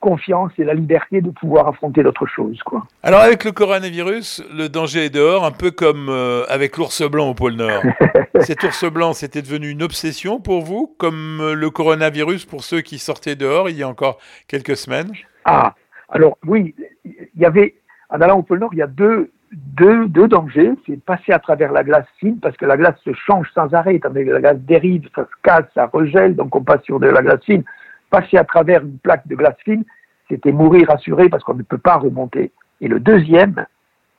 confiance 0.00 0.52
et 0.58 0.64
la 0.64 0.74
liberté 0.74 1.20
de 1.20 1.30
pouvoir 1.30 1.68
affronter 1.68 2.02
d'autres 2.02 2.26
choses. 2.26 2.60
Quoi. 2.62 2.86
Alors 3.02 3.20
avec 3.20 3.44
le 3.44 3.52
coronavirus, 3.52 4.42
le 4.52 4.68
danger 4.68 5.06
est 5.06 5.10
dehors, 5.10 5.44
un 5.44 5.50
peu 5.50 5.70
comme 5.70 6.08
euh, 6.08 6.44
avec 6.48 6.76
l'ours 6.76 7.02
blanc 7.08 7.30
au 7.30 7.34
pôle 7.34 7.54
Nord. 7.54 7.82
Cet 8.40 8.62
ours 8.64 8.84
blanc, 8.90 9.12
c'était 9.12 9.42
devenu 9.42 9.70
une 9.70 9.82
obsession 9.82 10.40
pour 10.40 10.62
vous, 10.62 10.94
comme 10.98 11.40
euh, 11.40 11.54
le 11.54 11.70
coronavirus 11.70 12.44
pour 12.44 12.64
ceux 12.64 12.80
qui 12.80 12.98
sortaient 12.98 13.36
dehors 13.36 13.68
il 13.70 13.76
y 13.76 13.82
a 13.82 13.88
encore 13.88 14.18
quelques 14.48 14.76
semaines? 14.76 15.12
Ah, 15.44 15.74
alors 16.08 16.38
oui, 16.46 16.74
il 17.04 17.40
y 17.40 17.44
avait, 17.44 17.74
en 18.10 18.20
allant 18.20 18.38
au 18.38 18.42
pôle 18.42 18.58
Nord, 18.58 18.70
il 18.72 18.78
y 18.78 18.82
a 18.82 18.86
deux, 18.86 19.30
deux, 19.54 20.08
dangers, 20.28 20.72
c'est 20.86 21.02
passer 21.02 21.32
à 21.32 21.38
travers 21.38 21.72
la 21.72 21.84
glace 21.84 22.06
fine, 22.18 22.38
parce 22.40 22.56
que 22.56 22.64
la 22.64 22.76
glace 22.76 22.98
se 23.04 23.12
change 23.12 23.50
sans 23.54 23.72
arrêt, 23.74 23.98
tandis 23.98 24.24
que 24.24 24.30
la 24.30 24.40
glace 24.40 24.60
dérive, 24.60 25.08
ça 25.14 25.24
se 25.24 25.42
casse, 25.42 25.66
ça 25.74 25.86
regèle, 25.86 26.36
donc 26.36 26.54
on 26.54 26.62
passe 26.62 26.82
sur 26.82 27.00
de 27.00 27.06
la 27.06 27.22
glace 27.22 27.44
fine. 27.44 27.64
Passer 28.10 28.36
à 28.36 28.44
travers 28.44 28.82
une 28.82 28.98
plaque 28.98 29.26
de 29.26 29.34
glace 29.34 29.56
fine, 29.64 29.84
c'était 30.28 30.52
mourir 30.52 30.90
assuré 30.90 31.28
parce 31.28 31.42
qu'on 31.44 31.54
ne 31.54 31.62
peut 31.62 31.78
pas 31.78 31.96
remonter. 31.96 32.52
Et 32.80 32.88
le 32.88 33.00
deuxième, 33.00 33.66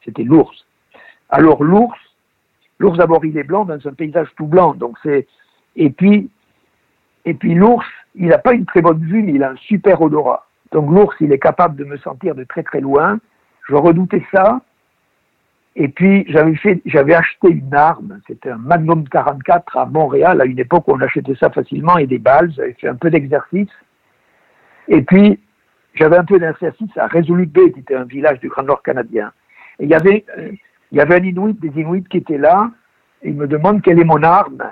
c'était 0.03 0.23
l'ours. 0.23 0.65
Alors 1.29 1.63
l'ours, 1.63 1.97
l'ours 2.79 2.97
d'abord 2.97 3.25
il 3.25 3.37
est 3.37 3.43
blanc 3.43 3.65
dans 3.65 3.87
un 3.87 3.93
paysage 3.93 4.27
tout 4.35 4.47
blanc, 4.47 4.73
donc 4.75 4.97
c'est 5.03 5.27
et 5.75 5.89
puis 5.89 6.29
et 7.25 7.33
puis 7.33 7.55
l'ours, 7.55 7.85
il 8.13 8.27
n'a 8.27 8.37
pas 8.37 8.53
une 8.53 8.65
très 8.65 8.81
bonne 8.81 9.03
vue, 9.03 9.23
mais 9.23 9.33
il 9.33 9.43
a 9.43 9.51
un 9.51 9.55
super 9.57 10.01
odorat. 10.01 10.45
Donc 10.71 10.89
l'ours, 10.91 11.15
il 11.19 11.31
est 11.31 11.39
capable 11.39 11.75
de 11.75 11.83
me 11.83 11.97
sentir 11.97 12.35
de 12.35 12.43
très 12.43 12.63
très 12.63 12.81
loin. 12.81 13.19
Je 13.67 13.75
redoutais 13.75 14.23
ça, 14.31 14.61
et 15.77 15.89
puis, 15.89 16.25
j'avais 16.29 16.55
fait, 16.55 16.81
j'avais 16.85 17.13
acheté 17.13 17.49
une 17.49 17.73
arme, 17.73 18.19
c'était 18.27 18.49
un 18.49 18.57
Magnum 18.57 19.07
44 19.09 19.77
à 19.77 19.85
Montréal, 19.85 20.39
à 20.39 20.45
une 20.45 20.59
époque 20.59 20.87
où 20.87 20.93
on 20.93 21.01
achetait 21.01 21.35
ça 21.35 21.49
facilement, 21.49 21.97
et 21.97 22.07
des 22.07 22.17
balles, 22.17 22.51
j'avais 22.55 22.73
fait 22.73 22.87
un 22.87 22.95
peu 22.95 23.09
d'exercice. 23.09 23.69
Et 24.87 25.01
puis, 25.01 25.37
j'avais 25.95 26.15
un 26.15 26.23
peu 26.23 26.39
d'exercice 26.39 26.97
à 26.97 27.07
Resolute 27.07 27.51
Bay, 27.51 27.73
qui 27.73 27.81
était 27.81 27.95
un 27.95 28.05
village 28.05 28.39
du 28.39 28.47
Grand 28.47 28.63
Nord 28.63 28.83
canadien. 28.83 29.33
Et 29.79 29.83
il 29.83 29.89
y 29.89 29.95
avait, 29.95 30.23
euh, 30.37 30.51
il 30.93 30.97
y 30.97 31.01
avait 31.01 31.15
un 31.15 31.23
Inuit, 31.23 31.59
des 31.59 31.81
Inuits 31.81 32.05
qui 32.09 32.17
étaient 32.17 32.37
là, 32.37 32.71
Et 33.21 33.29
il 33.29 33.35
me 33.35 33.47
demande 33.47 33.81
quelle 33.81 33.99
est 33.99 34.05
mon 34.05 34.23
arme. 34.23 34.63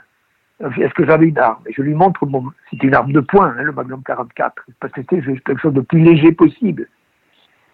Est-ce 0.61 0.93
que 0.93 1.05
j'avais 1.05 1.27
une 1.27 1.39
arme? 1.39 1.63
Et 1.65 1.73
je 1.73 1.81
lui 1.81 1.95
montre 1.95 2.25
mon. 2.25 2.45
C'est 2.69 2.81
une 2.81 2.95
arme 2.95 3.11
de 3.11 3.19
poing, 3.19 3.53
hein, 3.57 3.63
le 3.63 3.73
Magnum 3.73 4.03
44, 4.03 4.63
parce 4.79 4.93
que 4.93 5.01
c'était 5.01 5.21
quelque 5.21 5.59
chose 5.59 5.73
de 5.73 5.81
plus 5.81 5.99
léger 5.99 6.31
possible. 6.31 6.87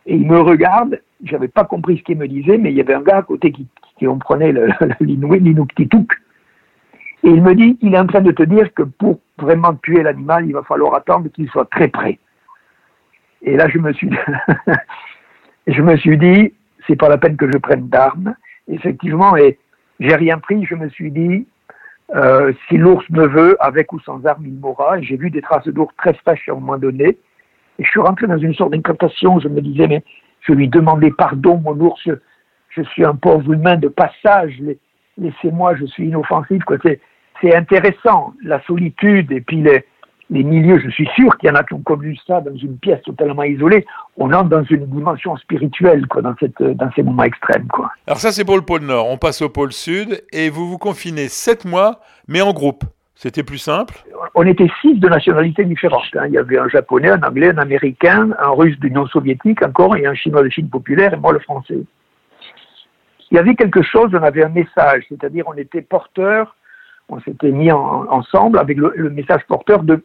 Et 0.08 0.16
il 0.16 0.26
me 0.26 0.40
regarde, 0.40 1.00
j'avais 1.24 1.48
pas 1.48 1.66
compris 1.66 1.98
ce 1.98 2.04
qu'il 2.04 2.18
me 2.18 2.28
disait, 2.28 2.58
mais 2.58 2.72
il 2.72 2.78
y 2.78 2.82
avait 2.82 2.94
un 2.94 3.02
gars 3.02 3.18
à 3.18 3.22
côté 3.24 3.52
qui, 3.52 3.68
qui 3.98 4.06
comprenait 4.06 4.52
le, 4.52 4.70
l'inuktitouk. 5.00 6.14
Et 7.24 7.30
il 7.30 7.42
me 7.42 7.54
dit, 7.54 7.78
il 7.82 7.94
est 7.94 8.00
en 8.00 8.08
train 8.08 8.22
de 8.22 8.32
te 8.32 8.44
dire 8.44 8.74
que 8.74 8.84
pour 8.84 9.20
vraiment 9.38 9.74
tuer 9.76 10.04
l'animal, 10.04 10.46
il 10.46 10.54
va 10.54 10.64
falloir 10.64 10.96
attendre 10.96 11.30
qu'il 11.30 11.50
soit 11.50 11.70
très 11.70 11.90
près. 11.90 12.18
Et 13.42 13.58
là, 13.58 13.68
je 13.68 13.78
me 13.78 13.92
suis, 13.94 14.10
je 15.68 15.82
me 15.82 15.98
suis 15.98 16.18
dit, 16.18 16.54
c'est 16.88 16.96
pas 16.96 17.10
la 17.10 17.18
peine 17.18 17.36
que 17.36 17.52
je 17.52 17.58
prenne 17.58 17.90
d'armes. 17.90 18.36
Effectivement, 18.68 19.36
et 19.36 19.58
j'ai 20.00 20.16
rien 20.16 20.38
pris. 20.38 20.66
Je 20.66 20.76
me 20.76 20.90
suis 20.90 21.12
dit, 21.12 21.46
euh, 22.16 22.54
si 22.68 22.78
l'ours 22.78 23.08
me 23.10 23.28
veut, 23.28 23.58
avec 23.60 23.92
ou 23.92 24.00
sans 24.00 24.26
armes, 24.26 24.46
il 24.46 24.54
mourra. 24.54 25.02
J'ai 25.02 25.18
vu 25.18 25.30
des 25.30 25.42
traces 25.42 25.68
d'ours 25.68 25.94
très 25.98 26.14
fraîches 26.14 26.48
à 26.48 26.54
un 26.54 26.56
moment 26.56 26.78
donné. 26.78 27.18
Et 27.80 27.84
je 27.84 27.90
suis 27.90 28.00
rentré 28.00 28.28
dans 28.28 28.38
une 28.38 28.54
sorte 28.54 28.72
d'incantation. 28.72 29.40
Je 29.40 29.50
me 29.50 29.62
disais, 29.62 29.88
mais 29.88 30.04
je 30.42 30.54
lui 30.54 30.68
demandais 30.68 31.12
pardon, 31.12 31.58
mon 31.58 31.80
ours. 31.80 32.02
Je, 32.06 32.82
suis 32.94 33.04
un 33.04 33.16
pauvre 33.16 33.52
humain 33.52 33.76
de 33.76 33.90
passage. 33.90 34.62
Laissez-moi, 35.18 35.76
je 35.76 35.86
suis 35.86 36.08
inoffensif. 36.08 36.62
C'est 37.42 37.56
intéressant, 37.56 38.34
la 38.44 38.62
solitude 38.64 39.32
et 39.32 39.42
puis 39.42 39.62
les, 39.62 40.44
milieux, 40.44 40.80
je 40.80 40.90
suis 40.90 41.08
sûr 41.16 41.38
qu'il 41.38 41.50
y 41.50 41.52
en 41.52 41.56
a 41.56 41.64
qui 41.64 41.74
ont 41.74 41.82
connu 41.82 42.18
ça 42.28 42.42
dans 42.42 42.56
une 42.56 42.78
pièce 42.78 43.02
totalement 43.04 43.44
isolée. 43.44 43.86
On 44.18 44.32
entre 44.32 44.50
dans 44.50 44.64
une 44.64 44.86
dimension 44.86 45.36
spirituelle 45.38 46.06
dans, 46.22 46.36
ces 46.96 47.04
moments 47.04 47.24
extrêmes. 47.24 47.68
Alors 48.08 48.20
ça, 48.20 48.32
c'est 48.32 48.46
pour 48.46 48.56
le 48.56 48.62
pôle 48.62 48.84
Nord. 48.84 49.10
On 49.10 49.18
passe 49.18 49.42
au 49.42 49.50
pôle 49.50 49.74
Sud 49.74 50.24
et 50.32 50.50
vous 50.50 50.70
vous 50.70 50.78
confinez 50.78 51.28
sept 51.28 51.66
mois, 51.66 52.00
mais 52.28 52.42
en 52.42 52.54
groupe. 52.54 52.84
C'était 53.22 53.44
plus 53.44 53.58
simple? 53.58 53.96
On 54.34 54.48
était 54.48 54.70
six 54.80 54.94
de 54.96 55.10
nationalités 55.10 55.66
différentes. 55.66 56.16
Hein. 56.16 56.28
Il 56.28 56.36
y 56.36 56.38
avait 56.38 56.58
un 56.58 56.70
japonais, 56.70 57.10
un 57.10 57.22
anglais, 57.22 57.50
un 57.50 57.58
américain, 57.58 58.30
un 58.40 58.52
russe 58.52 58.80
d'Union 58.80 59.08
soviétique 59.08 59.62
encore, 59.62 59.98
et 59.98 60.06
un 60.06 60.14
chinois 60.14 60.42
de 60.42 60.48
Chine 60.48 60.70
populaire, 60.70 61.14
et 61.14 61.18
moi 61.18 61.34
le 61.34 61.40
français. 61.40 61.80
Il 63.30 63.36
y 63.36 63.38
avait 63.38 63.56
quelque 63.56 63.82
chose, 63.82 64.12
on 64.14 64.24
avait 64.24 64.46
un 64.46 64.50
message, 64.50 65.04
c'est-à-dire 65.10 65.44
on 65.48 65.54
était 65.56 65.82
porteurs, 65.82 66.56
on 67.10 67.20
s'était 67.20 67.52
mis 67.52 67.70
ensemble 67.74 68.58
avec 68.58 68.78
le, 68.78 69.10
message 69.10 69.42
porteur 69.50 69.84
de 69.84 70.02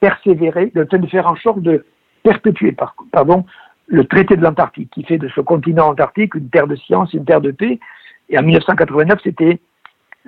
persévérer, 0.00 0.70
de 0.74 1.06
faire 1.06 1.26
en 1.26 1.36
sorte 1.36 1.62
de 1.62 1.86
perpétuer 2.22 2.76
pardon, 3.12 3.46
le 3.86 4.04
traité 4.04 4.36
de 4.36 4.42
l'Antarctique, 4.42 4.90
qui 4.90 5.04
fait 5.04 5.16
de 5.16 5.30
ce 5.30 5.40
continent 5.40 5.88
antarctique 5.88 6.34
une 6.34 6.50
terre 6.50 6.66
de 6.66 6.76
science, 6.76 7.14
une 7.14 7.24
terre 7.24 7.40
de 7.40 7.50
paix. 7.50 7.80
Et 8.28 8.38
en 8.38 8.42
1989, 8.42 9.20
c'était 9.24 9.58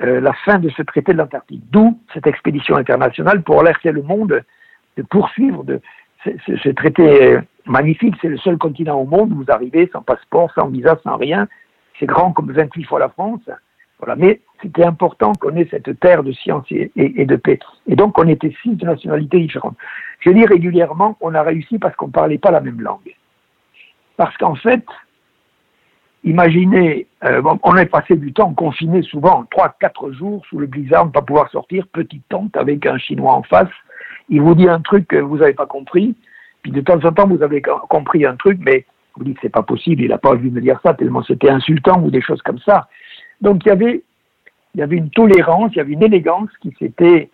euh, 0.02 0.21
la 0.21 0.33
fin 0.33 0.59
de 0.59 0.69
ce 0.71 0.83
traité 0.83 1.12
de 1.12 1.19
l'Antarctique. 1.19 1.62
D'où 1.71 1.99
cette 2.14 2.26
expédition 2.26 2.76
internationale 2.76 3.42
pour 3.42 3.61
alerter 3.61 3.92
le 3.92 4.02
monde 4.02 4.42
de 4.97 5.02
poursuivre 5.02 5.64
ce, 6.25 6.69
traité 6.71 7.38
magnifique. 7.66 8.14
C'est 8.21 8.28
le 8.28 8.38
seul 8.38 8.59
continent 8.59 8.99
au 8.99 9.04
monde 9.04 9.33
où 9.33 9.37
vous 9.37 9.50
arrivez 9.50 9.88
sans 9.92 10.02
passeport, 10.02 10.52
sans 10.54 10.69
visa, 10.69 10.99
sans 11.02 11.16
rien. 11.16 11.49
C'est 11.99 12.07
grand 12.07 12.33
comme 12.33 12.50
28 12.50 12.85
fois 12.85 12.99
la 12.99 13.09
France. 13.09 13.40
Voilà. 13.99 14.16
Mais 14.16 14.40
c'était 14.62 14.85
important 14.85 15.33
qu'on 15.35 15.54
ait 15.57 15.69
cette 15.71 15.99
terre 16.00 16.23
de 16.23 16.33
science 16.33 16.64
et, 16.71 16.90
de 16.97 17.37
paix. 17.37 17.59
Et 17.87 17.97
donc, 17.97 18.19
on 18.19 18.26
était 18.28 18.54
six 18.62 18.76
de 18.76 18.87
nationalités 18.87 19.38
différentes. 19.40 19.76
Je 20.21 20.30
dis 20.30 20.45
régulièrement, 20.45 21.16
on 21.21 21.35
a 21.35 21.42
réussi 21.42 21.78
parce 21.78 21.95
qu'on 21.97 22.07
ne 22.07 22.12
parlait 22.12 22.38
pas 22.38 22.50
la 22.50 22.61
même 22.61 22.80
langue. 22.80 23.14
Parce 24.16 24.37
qu'en 24.37 24.54
fait, 24.54 24.85
imaginez, 26.24 27.06
euh, 27.24 27.42
on 27.62 27.76
a 27.76 27.86
passé 27.86 28.16
du 28.16 28.32
temps 28.32 28.52
confiné 28.52 29.02
souvent, 29.02 29.44
trois, 29.50 29.74
quatre 29.80 30.12
jours 30.12 30.44
sous 30.46 30.58
le 30.58 30.66
blizzard, 30.66 31.06
ne 31.06 31.10
pas 31.10 31.22
pouvoir 31.22 31.50
sortir, 31.50 31.86
petite 31.88 32.24
tente 32.28 32.56
avec 32.56 32.86
un 32.86 32.98
Chinois 32.98 33.34
en 33.34 33.42
face. 33.42 33.70
Il 34.28 34.42
vous 34.42 34.54
dit 34.54 34.68
un 34.68 34.80
truc 34.80 35.08
que 35.08 35.16
vous 35.16 35.38
n'avez 35.38 35.54
pas 35.54 35.66
compris, 35.66 36.14
puis 36.62 36.72
de 36.72 36.80
temps 36.80 37.02
en 37.04 37.12
temps, 37.12 37.26
vous 37.26 37.42
avez 37.42 37.62
compris 37.88 38.24
un 38.24 38.36
truc, 38.36 38.58
mais 38.60 38.84
vous 39.16 39.24
dites 39.24 39.38
c'est 39.42 39.48
pas 39.48 39.62
possible, 39.62 40.02
il 40.02 40.08
n'a 40.08 40.18
pas 40.18 40.30
envie 40.30 40.50
de 40.50 40.54
me 40.54 40.60
dire 40.60 40.78
ça, 40.82 40.94
tellement 40.94 41.22
c'était 41.22 41.50
insultant 41.50 42.00
ou 42.02 42.10
des 42.10 42.22
choses 42.22 42.42
comme 42.42 42.58
ça. 42.60 42.88
Donc 43.40 43.64
il 43.64 43.68
y 43.68 43.72
avait, 43.72 44.02
il 44.74 44.80
y 44.80 44.82
avait 44.82 44.96
une 44.96 45.10
tolérance, 45.10 45.72
il 45.74 45.78
y 45.78 45.80
avait 45.80 45.92
une 45.92 46.02
élégance 46.02 46.50
qui 46.60 46.74
s'était 46.78 47.30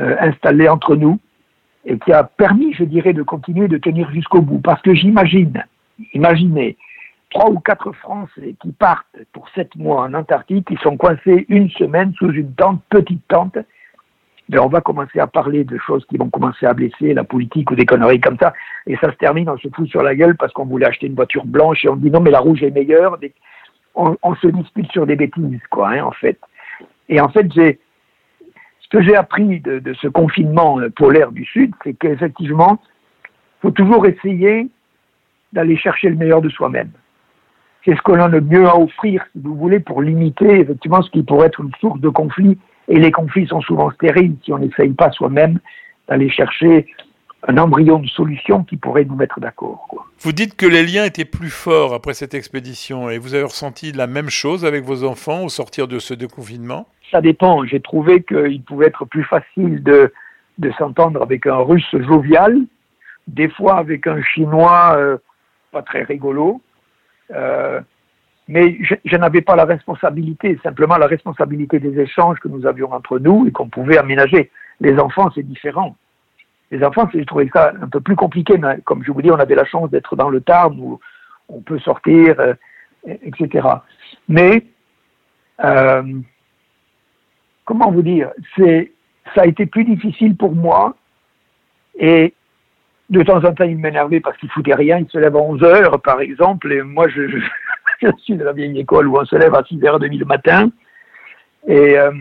euh, 0.00 0.16
installée 0.20 0.68
entre 0.68 0.96
nous 0.96 1.18
et 1.84 1.98
qui 1.98 2.12
a 2.12 2.24
permis, 2.24 2.72
je 2.74 2.84
dirais, 2.84 3.12
de 3.12 3.22
continuer 3.22 3.68
de 3.68 3.78
tenir 3.78 4.10
jusqu'au 4.10 4.40
bout. 4.40 4.58
Parce 4.58 4.80
que 4.82 4.94
j'imagine, 4.94 5.64
imaginez, 6.14 6.76
trois 7.30 7.50
ou 7.50 7.58
quatre 7.60 7.92
Français 7.92 8.54
qui 8.60 8.72
partent 8.72 9.16
pour 9.32 9.48
sept 9.50 9.74
mois 9.76 10.02
en 10.02 10.14
Antarctique, 10.14 10.68
qui 10.68 10.76
sont 10.76 10.96
coincés 10.96 11.46
une 11.48 11.70
semaine 11.70 12.12
sous 12.14 12.30
une 12.30 12.52
tente, 12.54 12.82
petite 12.88 13.26
tente. 13.28 13.58
Mais 14.50 14.58
on 14.58 14.68
va 14.68 14.80
commencer 14.80 15.20
à 15.20 15.26
parler 15.26 15.64
de 15.64 15.76
choses 15.76 16.06
qui 16.06 16.16
vont 16.16 16.30
commencer 16.30 16.64
à 16.64 16.72
blesser 16.72 17.12
la 17.12 17.24
politique 17.24 17.70
ou 17.70 17.74
des 17.74 17.84
conneries 17.84 18.20
comme 18.20 18.38
ça. 18.38 18.54
Et 18.86 18.96
ça 18.96 19.12
se 19.12 19.16
termine, 19.16 19.50
on 19.50 19.58
se 19.58 19.68
fout 19.68 19.86
sur 19.88 20.02
la 20.02 20.14
gueule 20.14 20.36
parce 20.36 20.54
qu'on 20.54 20.64
voulait 20.64 20.86
acheter 20.86 21.06
une 21.06 21.14
voiture 21.14 21.44
blanche 21.44 21.84
et 21.84 21.88
on 21.90 21.96
dit 21.96 22.10
non, 22.10 22.20
mais 22.20 22.30
la 22.30 22.40
rouge 22.40 22.62
est 22.62 22.70
meilleure 22.70 23.18
on, 23.98 24.34
se 24.36 24.46
dispute 24.48 24.90
sur 24.92 25.06
des 25.06 25.16
bêtises, 25.16 25.60
quoi, 25.70 25.90
hein, 25.90 26.04
en 26.04 26.12
fait. 26.12 26.38
Et 27.08 27.20
en 27.20 27.28
fait, 27.28 27.52
j'ai, 27.52 27.80
ce 28.80 28.88
que 28.88 29.02
j'ai 29.02 29.16
appris 29.16 29.60
de, 29.60 29.92
ce 29.94 30.08
confinement 30.08 30.78
euh, 30.78 30.90
polaire 30.90 31.32
du 31.32 31.44
Sud, 31.44 31.72
c'est 31.82 31.94
qu'effectivement, 31.94 32.80
faut 33.60 33.70
toujours 33.70 34.06
essayer 34.06 34.68
d'aller 35.52 35.76
chercher 35.76 36.10
le 36.10 36.16
meilleur 36.16 36.42
de 36.42 36.48
soi-même. 36.48 36.90
C'est 37.88 37.96
ce 37.96 38.02
qu'on 38.02 38.20
a 38.20 38.28
le 38.28 38.42
mieux 38.42 38.66
à 38.66 38.78
offrir, 38.78 39.24
si 39.32 39.40
vous 39.42 39.56
voulez, 39.56 39.80
pour 39.80 40.02
limiter 40.02 40.60
effectivement 40.60 41.00
ce 41.00 41.10
qui 41.10 41.22
pourrait 41.22 41.46
être 41.46 41.62
une 41.62 41.72
source 41.80 41.98
de 42.00 42.10
conflit. 42.10 42.58
Et 42.86 42.98
les 42.98 43.10
conflits 43.10 43.46
sont 43.46 43.62
souvent 43.62 43.90
stériles 43.92 44.36
si 44.44 44.52
on 44.52 44.58
n'essaye 44.58 44.90
pas 44.90 45.10
soi-même 45.10 45.58
d'aller 46.06 46.28
chercher 46.28 46.86
un 47.46 47.56
embryon 47.56 48.00
de 48.00 48.06
solution 48.08 48.62
qui 48.62 48.76
pourrait 48.76 49.06
nous 49.06 49.14
mettre 49.14 49.40
d'accord. 49.40 49.88
Vous 50.20 50.32
dites 50.32 50.54
que 50.54 50.66
les 50.66 50.82
liens 50.84 51.04
étaient 51.04 51.24
plus 51.24 51.48
forts 51.48 51.94
après 51.94 52.12
cette 52.12 52.34
expédition 52.34 53.08
et 53.08 53.16
vous 53.16 53.32
avez 53.32 53.44
ressenti 53.44 53.92
la 53.92 54.06
même 54.06 54.28
chose 54.28 54.66
avec 54.66 54.84
vos 54.84 55.02
enfants 55.04 55.44
au 55.44 55.48
sortir 55.48 55.88
de 55.88 55.98
ce 55.98 56.12
déconfinement? 56.12 56.88
Ça 57.10 57.22
dépend. 57.22 57.64
J'ai 57.64 57.80
trouvé 57.80 58.22
qu'il 58.22 58.62
pouvait 58.64 58.88
être 58.88 59.06
plus 59.06 59.24
facile 59.24 59.82
de, 59.82 60.12
de 60.58 60.70
s'entendre 60.72 61.22
avec 61.22 61.46
un 61.46 61.56
russe 61.56 61.96
jovial, 62.06 62.54
des 63.28 63.48
fois 63.48 63.78
avec 63.78 64.06
un 64.06 64.20
chinois 64.20 64.94
euh, 64.98 65.16
pas 65.72 65.80
très 65.80 66.02
rigolo. 66.02 66.60
Euh, 67.34 67.80
mais 68.48 68.78
je, 68.80 69.16
n'avais 69.16 69.42
pas 69.42 69.56
la 69.56 69.66
responsabilité, 69.66 70.58
simplement 70.62 70.96
la 70.96 71.06
responsabilité 71.06 71.78
des 71.78 72.00
échanges 72.00 72.38
que 72.40 72.48
nous 72.48 72.66
avions 72.66 72.92
entre 72.92 73.18
nous 73.18 73.46
et 73.46 73.52
qu'on 73.52 73.68
pouvait 73.68 73.98
aménager. 73.98 74.50
Les 74.80 74.98
enfants, 74.98 75.30
c'est 75.34 75.42
différent 75.42 75.96
les 76.70 76.84
enfants, 76.84 77.08
j'ai 77.12 77.24
trouvé 77.24 77.50
ça 77.52 77.72
un 77.80 77.88
peu 77.88 78.00
plus 78.00 78.16
compliqué, 78.16 78.58
mais 78.58 78.80
comme 78.84 79.02
je 79.02 79.10
vous 79.10 79.22
dis, 79.22 79.30
on 79.30 79.38
avait 79.38 79.54
la 79.54 79.64
chance 79.64 79.90
d'être 79.90 80.16
dans 80.16 80.28
le 80.28 80.40
Tarn 80.40 80.78
où 80.78 81.00
on 81.48 81.60
peut 81.60 81.78
sortir, 81.78 82.38
euh, 82.40 82.54
etc. 83.06 83.66
Mais, 84.28 84.66
euh, 85.64 86.20
comment 87.64 87.90
vous 87.90 88.02
dire, 88.02 88.30
ça 88.56 89.42
a 89.42 89.46
été 89.46 89.66
plus 89.66 89.84
difficile 89.84 90.36
pour 90.36 90.54
moi 90.54 90.94
et 91.98 92.34
de 93.10 93.22
temps 93.22 93.42
en 93.44 93.52
temps, 93.54 93.64
il 93.64 93.78
m'énervait 93.78 94.20
parce 94.20 94.36
qu'il 94.36 94.50
foutait 94.50 94.74
rien. 94.74 94.98
Il 94.98 95.08
se 95.08 95.18
lève 95.18 95.36
à 95.36 95.40
11 95.40 95.62
heures, 95.62 96.00
par 96.00 96.20
exemple, 96.20 96.72
et 96.72 96.82
moi, 96.82 97.08
je, 97.08 97.40
suis 98.18 98.36
de 98.36 98.44
la 98.44 98.52
vieille 98.52 98.78
école 98.78 99.08
où 99.08 99.18
on 99.18 99.24
se 99.24 99.36
lève 99.36 99.54
à 99.54 99.62
6h30 99.62 100.18
le 100.18 100.24
matin. 100.24 100.70
Et, 101.66 101.98
euh, 101.98 102.12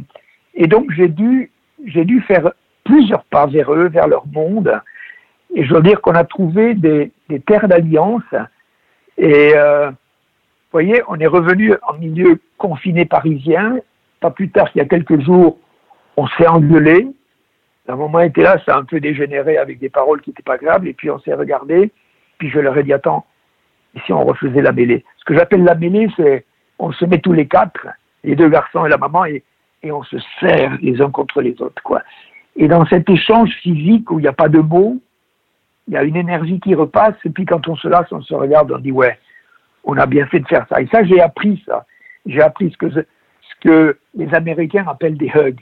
donc, 0.67 0.91
j'ai 0.91 1.09
dû, 1.09 1.51
j'ai 1.85 2.05
dû 2.05 2.21
faire 2.21 2.51
plusieurs 2.83 3.23
pas 3.25 3.47
vers 3.47 3.73
eux, 3.73 3.87
vers 3.89 4.07
leur 4.07 4.25
monde. 4.27 4.81
Et 5.53 5.65
je 5.65 5.73
veux 5.73 5.81
dire 5.81 6.01
qu'on 6.01 6.15
a 6.15 6.23
trouvé 6.23 6.73
des, 6.73 7.11
terres 7.45 7.67
d'alliance. 7.67 8.23
Et 9.17 9.51
euh, 9.55 9.89
vous 9.89 10.71
voyez, 10.71 11.01
on 11.07 11.19
est 11.19 11.27
revenu 11.27 11.73
en 11.87 11.93
milieu 11.93 12.39
confiné 12.57 13.05
parisien. 13.05 13.77
Pas 14.19 14.31
plus 14.31 14.49
tard 14.49 14.71
qu'il 14.71 14.79
y 14.79 14.85
a 14.85 14.87
quelques 14.87 15.21
jours, 15.21 15.57
on 16.15 16.27
s'est 16.27 16.47
engueulé. 16.47 17.07
Un 17.87 17.95
moment 17.95 18.19
était 18.19 18.43
là, 18.43 18.57
ça 18.65 18.75
a 18.75 18.79
un 18.79 18.83
peu 18.83 18.99
dégénéré 18.99 19.57
avec 19.57 19.79
des 19.79 19.89
paroles 19.89 20.21
qui 20.21 20.31
n'étaient 20.31 20.43
pas 20.43 20.57
graves. 20.57 20.85
Et 20.85 20.93
puis 20.93 21.09
on 21.09 21.19
s'est 21.19 21.33
regardé. 21.33 21.91
Puis 22.37 22.49
je 22.49 22.59
leur 22.59 22.77
ai 22.77 22.83
dit 22.83 22.93
attends, 22.93 23.25
si 24.05 24.13
on 24.13 24.25
refaisait 24.25 24.61
la 24.61 24.71
mêlée? 24.71 25.03
Ce 25.17 25.25
que 25.25 25.33
j'appelle 25.33 25.63
la 25.63 25.75
mêlée, 25.75 26.09
c'est 26.15 26.45
on 26.79 26.91
se 26.91 27.05
met 27.05 27.19
tous 27.19 27.33
les 27.33 27.47
quatre, 27.47 27.87
les 28.23 28.35
deux 28.35 28.49
garçons 28.49 28.85
et 28.85 28.89
la 28.89 28.97
maman, 28.97 29.25
et, 29.25 29.43
et 29.83 29.91
on 29.91 30.03
se 30.03 30.17
serre 30.39 30.77
les 30.81 31.01
uns 31.01 31.09
contre 31.09 31.41
les 31.41 31.59
autres, 31.61 31.81
quoi. 31.81 32.01
Et 32.55 32.67
dans 32.67 32.85
cet 32.85 33.09
échange 33.09 33.51
physique 33.61 34.09
où 34.11 34.19
il 34.19 34.23
n'y 34.23 34.27
a 34.27 34.33
pas 34.33 34.49
de 34.49 34.59
mots, 34.59 34.97
il 35.87 35.93
y 35.93 35.97
a 35.97 36.03
une 36.03 36.15
énergie 36.15 36.59
qui 36.59 36.75
repasse, 36.75 37.15
et 37.23 37.29
puis 37.29 37.45
quand 37.45 37.67
on 37.67 37.75
se 37.75 37.87
lasse, 37.87 38.11
on 38.11 38.21
se 38.21 38.33
regarde, 38.33 38.71
on 38.71 38.79
dit 38.79 38.91
ouais, 38.91 39.17
on 39.83 39.97
a 39.97 40.05
bien 40.05 40.25
fait 40.27 40.39
de 40.39 40.47
faire 40.47 40.65
ça. 40.69 40.81
Et 40.81 40.87
ça, 40.87 41.03
j'ai 41.03 41.21
appris 41.21 41.63
ça. 41.65 41.85
J'ai 42.25 42.41
appris 42.41 42.71
ce 42.71 42.77
que, 42.77 42.89
ce 42.89 43.05
que 43.61 43.97
les 44.15 44.33
Américains 44.33 44.85
appellent 44.87 45.17
des 45.17 45.31
hugs, 45.33 45.61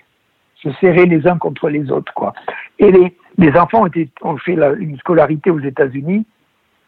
se 0.65 0.71
serrer 0.79 1.05
les 1.05 1.27
uns 1.27 1.37
contre 1.37 1.69
les 1.69 1.91
autres, 1.91 2.13
quoi. 2.13 2.33
Et 2.79 2.91
les, 2.91 3.15
les 3.37 3.51
enfants 3.57 3.85
ont, 4.21 4.37
fait 4.37 4.57
une 4.79 4.97
scolarité 4.97 5.51
aux 5.51 5.59
États-Unis 5.59 6.25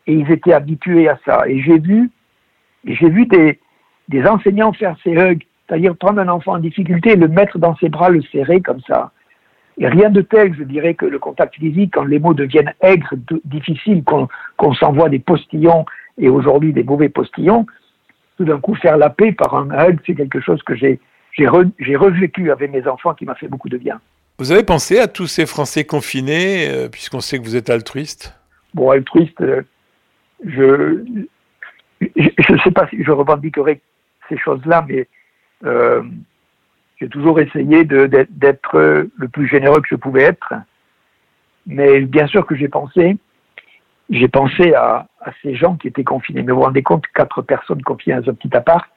et 0.08 0.14
ils 0.14 0.32
étaient 0.32 0.54
habitués 0.54 1.08
à 1.08 1.20
ça. 1.26 1.44
Et 1.48 1.62
j'ai 1.62 1.78
vu, 1.78 2.10
j'ai 2.86 3.10
vu 3.10 3.26
des, 3.28 3.60
des 4.10 4.26
enseignants 4.26 4.74
faire 4.74 4.96
ces 5.04 5.12
hugs 5.12 5.44
C'est-à-dire 5.68 5.96
prendre 5.96 6.20
un 6.20 6.28
enfant 6.28 6.54
en 6.54 6.60
difficulté, 6.60 7.16
le 7.16 7.28
mettre 7.28 7.60
dans 7.60 7.76
ses 7.76 7.90
bras, 7.90 8.10
le 8.10 8.22
serrer 8.24 8.62
comme 8.62 8.82
ça. 8.82 9.12
Et 9.78 9.88
rien 9.88 10.10
de 10.10 10.22
tel, 10.22 10.56
je 10.56 10.64
dirais, 10.64 10.96
que 10.96 11.06
le 11.06 11.20
contact 11.20 11.56
physique, 11.56 11.94
quand 11.94 12.06
les 12.06 12.18
mots 12.18 12.34
deviennent 12.34 12.74
aigres, 12.82 13.14
difficiles, 13.46 14.04
qu'on 14.04 14.74
s'envoie 14.74 15.10
des 15.10 15.20
postillons 15.20 15.86
et 16.18 16.30
aujourd'hui 16.30 16.74
des 16.74 16.84
mauvais 16.84 17.10
postillons, 17.10 17.68
tout 18.38 18.46
d'un 18.46 18.60
coup 18.60 18.74
faire 18.74 18.98
la 18.98 19.12
paix 19.12 19.34
par 19.34 19.54
un 19.56 19.70
hug, 19.70 20.00
c'est 20.06 20.16
quelque 20.16 20.40
chose 20.40 20.64
que 20.64 20.74
j'ai 20.74 21.00
revécu 21.46 22.52
avec 22.52 22.72
mes 22.72 22.88
enfants 22.88 23.14
qui 23.14 23.26
m'a 23.26 23.36
fait 23.36 23.48
beaucoup 23.48 23.70
de 23.70 23.78
bien. 23.78 24.00
Vous 24.40 24.52
avez 24.52 24.64
pensé 24.64 25.00
à 25.00 25.08
tous 25.08 25.28
ces 25.28 25.46
Français 25.46 25.84
confinés, 25.84 26.70
euh, 26.70 26.90
puisqu'on 26.90 27.22
sait 27.22 27.40
que 27.40 27.44
vous 27.44 27.56
êtes 27.56 27.70
altruiste? 27.70 28.40
Bon, 28.74 28.92
altruiste, 28.92 29.42
euh, 29.42 29.64
je 30.46 31.04
ne 32.02 32.60
sais 32.64 32.72
pas 32.72 32.88
si 32.90 33.04
je 33.04 33.12
revendiquerai 33.12 33.82
ces 34.30 34.38
choses-là, 34.38 34.86
mais 34.88 35.08
euh, 35.66 36.04
j'ai 37.00 37.10
toujours 37.10 37.40
essayé 37.40 37.84
d'être 37.84 38.78
le 38.78 39.28
plus 39.28 39.48
généreux 39.48 39.82
que 39.82 39.88
je 39.90 39.96
pouvais 39.96 40.24
être. 40.24 40.54
Mais 41.66 42.02
bien 42.02 42.28
sûr 42.28 42.46
que 42.46 42.56
j'ai 42.56 42.70
pensé, 42.70 43.18
j'ai 44.10 44.28
pensé 44.28 44.74
à, 44.74 45.08
ces 45.42 45.56
gens 45.56 45.76
qui 45.76 45.88
étaient 45.88 46.04
confinés. 46.04 46.44
Mais 46.44 46.52
vous 46.52 46.60
vous 46.60 46.66
rendez 46.66 46.84
compte, 46.84 47.06
quatre 47.14 47.42
personnes 47.42 47.82
confinées 47.82 48.22
dans 48.22 48.32
un 48.32 48.34
petit 48.36 48.56
appart. 48.56 48.88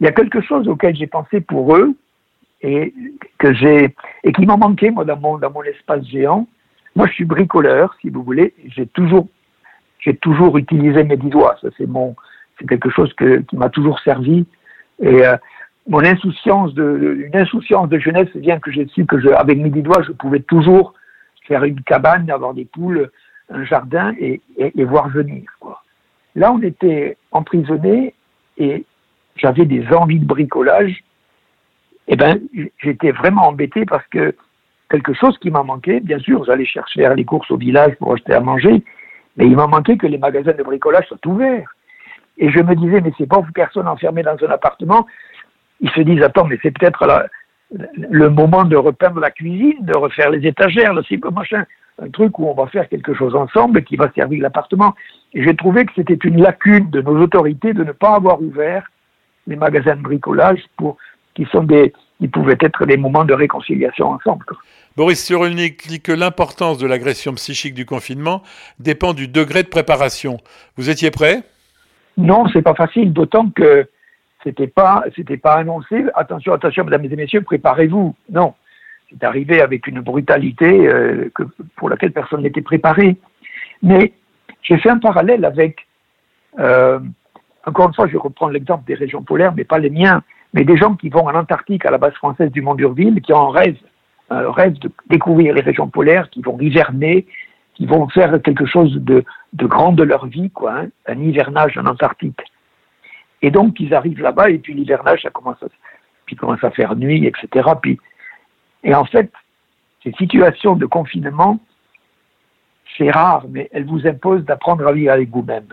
Il 0.00 0.04
y 0.04 0.08
a 0.08 0.12
quelque 0.12 0.40
chose 0.40 0.68
auquel 0.68 0.94
j'ai 0.96 1.06
pensé 1.06 1.40
pour 1.40 1.76
eux 1.76 1.94
et 2.62 2.92
que 3.38 3.52
j'ai 3.52 3.94
et 4.24 4.32
qui 4.32 4.46
m'en 4.46 4.58
manquait 4.58 4.90
moi 4.90 5.04
dans 5.04 5.18
mon 5.18 5.38
dans 5.38 5.50
mon 5.50 5.62
espace 5.62 6.04
géant. 6.06 6.46
Moi, 6.94 7.06
je 7.08 7.12
suis 7.12 7.24
bricoleur, 7.24 7.94
si 8.00 8.08
vous 8.08 8.22
voulez. 8.22 8.54
J'ai 8.66 8.86
toujours 8.86 9.28
j'ai 10.00 10.16
toujours 10.16 10.56
utilisé 10.58 11.04
mes 11.04 11.16
dix 11.16 11.30
doigts. 11.30 11.56
Ça, 11.60 11.68
c'est 11.76 11.86
mon 11.86 12.16
c'est 12.58 12.68
quelque 12.68 12.90
chose 12.90 13.12
que, 13.14 13.38
qui 13.38 13.56
m'a 13.56 13.68
toujours 13.68 14.00
servi. 14.00 14.46
Et 15.00 15.26
euh, 15.26 15.36
mon 15.88 16.04
insouciance 16.04 16.74
de, 16.74 17.26
une 17.26 17.36
insouciance 17.36 17.88
de 17.88 17.98
jeunesse 17.98 18.28
vient 18.34 18.58
que 18.58 18.70
j'ai 18.70 18.86
su 18.88 19.06
que 19.06 19.20
je, 19.20 19.28
avec 19.28 19.58
mes 19.58 19.70
dix 19.70 19.82
doigts, 19.82 20.02
je 20.02 20.12
pouvais 20.12 20.40
toujours 20.40 20.94
faire 21.46 21.64
une 21.64 21.80
cabane, 21.82 22.30
avoir 22.30 22.54
des 22.54 22.64
poules, 22.64 23.10
un 23.50 23.64
jardin 23.64 24.12
et, 24.18 24.40
et, 24.56 24.84
voir 24.84 25.08
venir. 25.08 25.44
Quoi. 25.60 25.82
Là, 26.34 26.52
on 26.52 26.60
était 26.62 27.16
emprisonné 27.30 28.14
et 28.58 28.84
j'avais 29.36 29.64
des 29.64 29.86
envies 29.92 30.20
de 30.20 30.26
bricolage. 30.26 31.02
Eh 32.08 32.16
ben, 32.16 32.40
j'étais 32.82 33.10
vraiment 33.10 33.48
embêté 33.48 33.84
parce 33.84 34.06
que 34.08 34.34
quelque 34.90 35.14
chose 35.14 35.36
qui 35.38 35.50
m'a 35.50 35.62
manqué, 35.62 36.00
bien 36.00 36.18
sûr, 36.18 36.44
j'allais 36.44 36.64
chercher 36.64 37.08
les 37.14 37.24
courses 37.24 37.50
au 37.50 37.56
village 37.56 37.94
pour 37.96 38.12
acheter 38.12 38.32
à 38.32 38.40
manger, 38.40 38.82
mais 39.36 39.46
il 39.46 39.56
m'a 39.56 39.66
manqué 39.66 39.96
que 39.96 40.06
les 40.06 40.18
magasins 40.18 40.52
de 40.52 40.62
bricolage 40.62 41.06
soient 41.08 41.26
ouverts. 41.26 41.68
Et 42.38 42.50
je 42.50 42.60
me 42.60 42.74
disais, 42.74 43.00
mais 43.00 43.12
c'est 43.18 43.28
pas 43.28 43.38
une 43.38 43.52
personne 43.52 43.88
enfermée 43.88 44.22
dans 44.22 44.36
un 44.40 44.50
appartement 44.50 45.06
ils 45.80 45.90
se 45.90 46.00
disent 46.00 46.22
attends, 46.22 46.46
mais 46.46 46.58
c'est 46.62 46.76
peut-être 46.76 47.28
le 47.70 48.30
moment 48.30 48.64
de 48.64 48.76
repeindre 48.76 49.20
la 49.20 49.30
cuisine, 49.30 49.78
de 49.80 49.96
refaire 49.96 50.30
les 50.30 50.46
étagères, 50.46 50.94
le 50.94 51.02
cible 51.02 51.30
machin, 51.30 51.64
un 52.00 52.10
truc 52.10 52.38
où 52.38 52.46
on 52.46 52.54
va 52.54 52.66
faire 52.66 52.88
quelque 52.88 53.14
chose 53.14 53.34
ensemble 53.34 53.82
qui 53.82 53.96
va 53.96 54.10
servir 54.12 54.42
l'appartement. 54.42 54.94
Et 55.34 55.42
j'ai 55.42 55.56
trouvé 55.56 55.84
que 55.84 55.92
c'était 55.96 56.14
une 56.14 56.40
lacune 56.40 56.90
de 56.90 57.00
nos 57.00 57.20
autorités 57.20 57.72
de 57.72 57.84
ne 57.84 57.92
pas 57.92 58.14
avoir 58.14 58.40
ouvert 58.40 58.86
les 59.46 59.56
magasins 59.56 59.96
de 59.96 60.02
bricolage 60.02 60.60
pour 60.76 60.96
qui 61.34 61.44
sont 61.46 61.62
des 61.62 61.92
qui 62.18 62.28
pouvaient 62.28 62.56
être 62.60 62.86
des 62.86 62.96
moments 62.96 63.24
de 63.24 63.34
réconciliation 63.34 64.08
ensemble. 64.08 64.46
Boris 64.96 65.22
Cyrulnik 65.22 65.86
dit 65.86 66.00
que 66.00 66.12
l'importance 66.12 66.78
de 66.78 66.86
l'agression 66.86 67.34
psychique 67.34 67.74
du 67.74 67.84
confinement 67.84 68.42
dépend 68.78 69.12
du 69.12 69.28
degré 69.28 69.62
de 69.62 69.68
préparation. 69.68 70.38
Vous 70.76 70.88
étiez 70.88 71.10
prêt? 71.10 71.42
Non, 72.16 72.46
c'est 72.48 72.62
pas 72.62 72.74
facile, 72.74 73.12
d'autant 73.12 73.50
que 73.50 73.86
c'était 74.42 74.66
pas, 74.68 75.04
c'était 75.14 75.36
pas 75.36 75.56
annoncé. 75.56 76.04
Attention, 76.14 76.54
attention, 76.54 76.84
mesdames 76.84 77.04
et 77.04 77.16
messieurs, 77.16 77.42
préparez-vous. 77.42 78.16
Non, 78.30 78.54
c'est 79.10 79.22
arrivé 79.24 79.60
avec 79.60 79.86
une 79.86 80.00
brutalité 80.00 80.88
euh, 80.88 81.30
que, 81.34 81.42
pour 81.76 81.90
laquelle 81.90 82.12
personne 82.12 82.42
n'était 82.42 82.62
préparé. 82.62 83.16
Mais 83.82 84.14
j'ai 84.62 84.78
fait 84.78 84.88
un 84.88 84.98
parallèle 84.98 85.44
avec, 85.44 85.86
euh, 86.58 86.98
encore 87.66 87.88
une 87.88 87.94
fois, 87.94 88.06
je 88.06 88.16
reprends 88.16 88.48
l'exemple 88.48 88.84
des 88.86 88.94
régions 88.94 89.22
polaires, 89.22 89.52
mais 89.54 89.64
pas 89.64 89.78
les 89.78 89.90
miens, 89.90 90.22
mais 90.54 90.64
des 90.64 90.76
gens 90.76 90.94
qui 90.94 91.08
vont 91.08 91.26
en 91.26 91.34
Antarctique 91.34 91.84
à 91.84 91.90
la 91.90 91.98
base 91.98 92.14
française 92.14 92.50
du 92.52 92.62
Mont 92.62 92.74
d'Urville, 92.74 93.20
qui 93.20 93.32
ont 93.32 93.48
un 93.48 93.52
rêve, 93.52 93.76
un 94.30 94.50
rêve 94.52 94.78
de 94.78 94.90
découvrir 95.08 95.52
les 95.54 95.62
régions 95.62 95.88
polaires, 95.88 96.30
qui 96.30 96.42
vont 96.42 96.58
hiverner, 96.60 97.26
qui 97.74 97.86
vont 97.86 98.08
faire 98.08 98.40
quelque 98.42 98.66
chose 98.66 98.94
de, 98.94 99.24
de 99.52 99.66
grand 99.66 99.92
de 99.92 100.04
leur 100.04 100.26
vie, 100.26 100.50
quoi, 100.50 100.74
hein, 100.78 100.88
un 101.06 101.20
hivernage 101.20 101.76
en 101.76 101.86
Antarctique. 101.86 102.40
Et 103.42 103.50
donc, 103.50 103.78
ils 103.80 103.92
arrivent 103.92 104.22
là-bas, 104.22 104.50
et 104.50 104.58
puis 104.58 104.72
l'hivernage, 104.72 105.22
ça 105.22 105.30
commence 105.30 105.62
à, 105.62 105.66
puis 106.24 106.36
commence 106.36 106.62
à 106.62 106.70
faire 106.70 106.94
nuit, 106.94 107.26
etc. 107.26 107.68
Puis, 107.82 107.98
et 108.84 108.94
en 108.94 109.04
fait, 109.04 109.30
ces 110.04 110.12
situations 110.12 110.76
de 110.76 110.86
confinement, 110.86 111.58
c'est 112.96 113.10
rare, 113.10 113.44
mais 113.48 113.68
elles 113.72 113.84
vous 113.84 114.06
imposent 114.06 114.44
d'apprendre 114.44 114.86
à 114.86 114.92
vivre 114.92 115.12
avec 115.12 115.28
vous-même. 115.30 115.66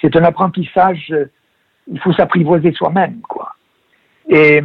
C'est 0.00 0.16
un 0.16 0.24
apprentissage, 0.24 1.14
il 1.86 2.00
faut 2.00 2.12
s'apprivoiser 2.12 2.72
soi-même, 2.72 3.20
quoi. 3.22 3.54
Et, 4.28 4.60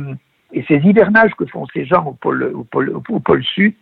ces 0.69 0.75
hivernages 0.75 1.33
que 1.35 1.45
font 1.47 1.65
ces 1.73 1.85
gens 1.85 2.05
au 2.05 2.13
pôle, 2.13 2.43
au 2.53 2.63
pôle, 2.63 2.89
au 2.91 3.19
pôle 3.19 3.43
Sud, 3.43 3.73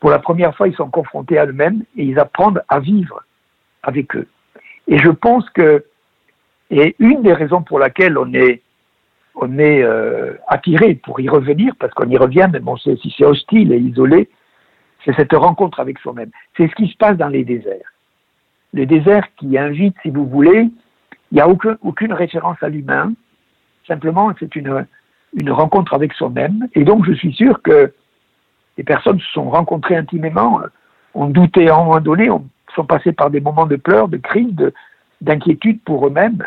pour 0.00 0.10
la 0.10 0.18
première 0.18 0.54
fois, 0.54 0.68
ils 0.68 0.74
sont 0.74 0.90
confrontés 0.90 1.38
à 1.38 1.46
eux-mêmes 1.46 1.82
et 1.96 2.04
ils 2.04 2.18
apprennent 2.18 2.60
à 2.68 2.78
vivre 2.80 3.22
avec 3.82 4.14
eux. 4.16 4.28
Et 4.86 4.98
je 4.98 5.08
pense 5.08 5.48
que 5.50 5.82
et 6.70 6.96
une 6.98 7.22
des 7.22 7.32
raisons 7.32 7.62
pour 7.62 7.78
laquelle 7.78 8.18
on 8.18 8.32
est, 8.34 8.62
on 9.34 9.58
est 9.58 9.82
euh, 9.82 10.34
attiré 10.48 10.94
pour 10.94 11.20
y 11.20 11.28
revenir, 11.28 11.74
parce 11.78 11.94
qu'on 11.94 12.08
y 12.08 12.16
revient, 12.16 12.48
mais 12.52 12.60
bon, 12.60 12.76
si 12.76 13.14
c'est 13.16 13.24
hostile 13.24 13.72
et 13.72 13.78
isolé, 13.78 14.28
c'est 15.04 15.14
cette 15.14 15.32
rencontre 15.32 15.80
avec 15.80 15.98
soi-même. 16.00 16.30
C'est 16.56 16.68
ce 16.68 16.74
qui 16.74 16.88
se 16.88 16.96
passe 16.96 17.16
dans 17.16 17.28
les 17.28 17.44
déserts. 17.44 17.92
Les 18.72 18.86
déserts 18.86 19.26
qui 19.36 19.56
invitent, 19.58 19.96
si 20.02 20.10
vous 20.10 20.26
voulez, 20.26 20.68
il 21.30 21.34
n'y 21.34 21.40
a 21.40 21.48
aucun, 21.48 21.76
aucune 21.82 22.12
référence 22.12 22.58
à 22.62 22.68
l'humain, 22.68 23.12
simplement 23.86 24.32
c'est 24.38 24.54
une, 24.56 24.84
rencontre 25.48 25.94
avec 25.94 26.12
soi-même. 26.12 26.68
Et 26.74 26.84
donc 26.84 27.04
je 27.06 27.12
suis 27.12 27.32
sûr 27.32 27.62
que 27.62 27.92
les 28.76 28.84
personnes 28.84 29.20
se 29.20 29.32
sont 29.32 29.50
rencontrées 29.50 29.96
intimement, 29.96 30.60
ont 31.14 31.28
douté 31.28 31.68
à 31.68 31.76
un 31.76 31.84
moment 31.84 32.00
donné, 32.00 32.30
ont, 32.30 32.46
sont 32.74 32.84
passées 32.84 33.12
par 33.12 33.30
des 33.30 33.40
moments 33.40 33.66
de 33.66 33.76
pleurs, 33.76 34.08
de 34.08 34.18
cris, 34.18 34.54
d'inquiétude 35.20 35.80
pour 35.82 36.06
eux-mêmes. 36.06 36.46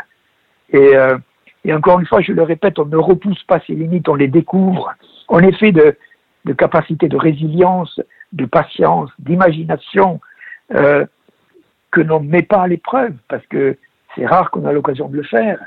Et, 0.72 0.96
euh, 0.96 1.18
et, 1.64 1.74
encore 1.74 1.98
une 2.00 2.06
fois, 2.06 2.20
je 2.20 2.32
le 2.32 2.42
répète, 2.42 2.78
on 2.78 2.86
ne 2.86 2.96
repousse 2.96 3.42
pas 3.44 3.60
ses 3.66 3.74
limites, 3.74 4.08
on 4.08 4.14
les 4.14 4.28
découvre. 4.28 4.94
On 5.28 5.40
est 5.40 5.56
fait 5.58 5.72
de, 5.72 5.96
de 6.44 6.52
capacité 6.52 7.08
de 7.08 7.16
résilience, 7.16 8.00
de 8.32 8.46
patience, 8.46 9.10
d'imagination, 9.18 10.20
euh, 10.74 11.04
que 11.90 12.00
l'on 12.00 12.20
ne 12.20 12.28
met 12.28 12.42
pas 12.42 12.62
à 12.62 12.68
l'épreuve, 12.68 13.14
parce 13.28 13.44
que 13.46 13.76
c'est 14.14 14.26
rare 14.26 14.50
qu'on 14.50 14.64
a 14.66 14.72
l'occasion 14.72 15.08
de 15.08 15.16
le 15.16 15.22
faire. 15.22 15.58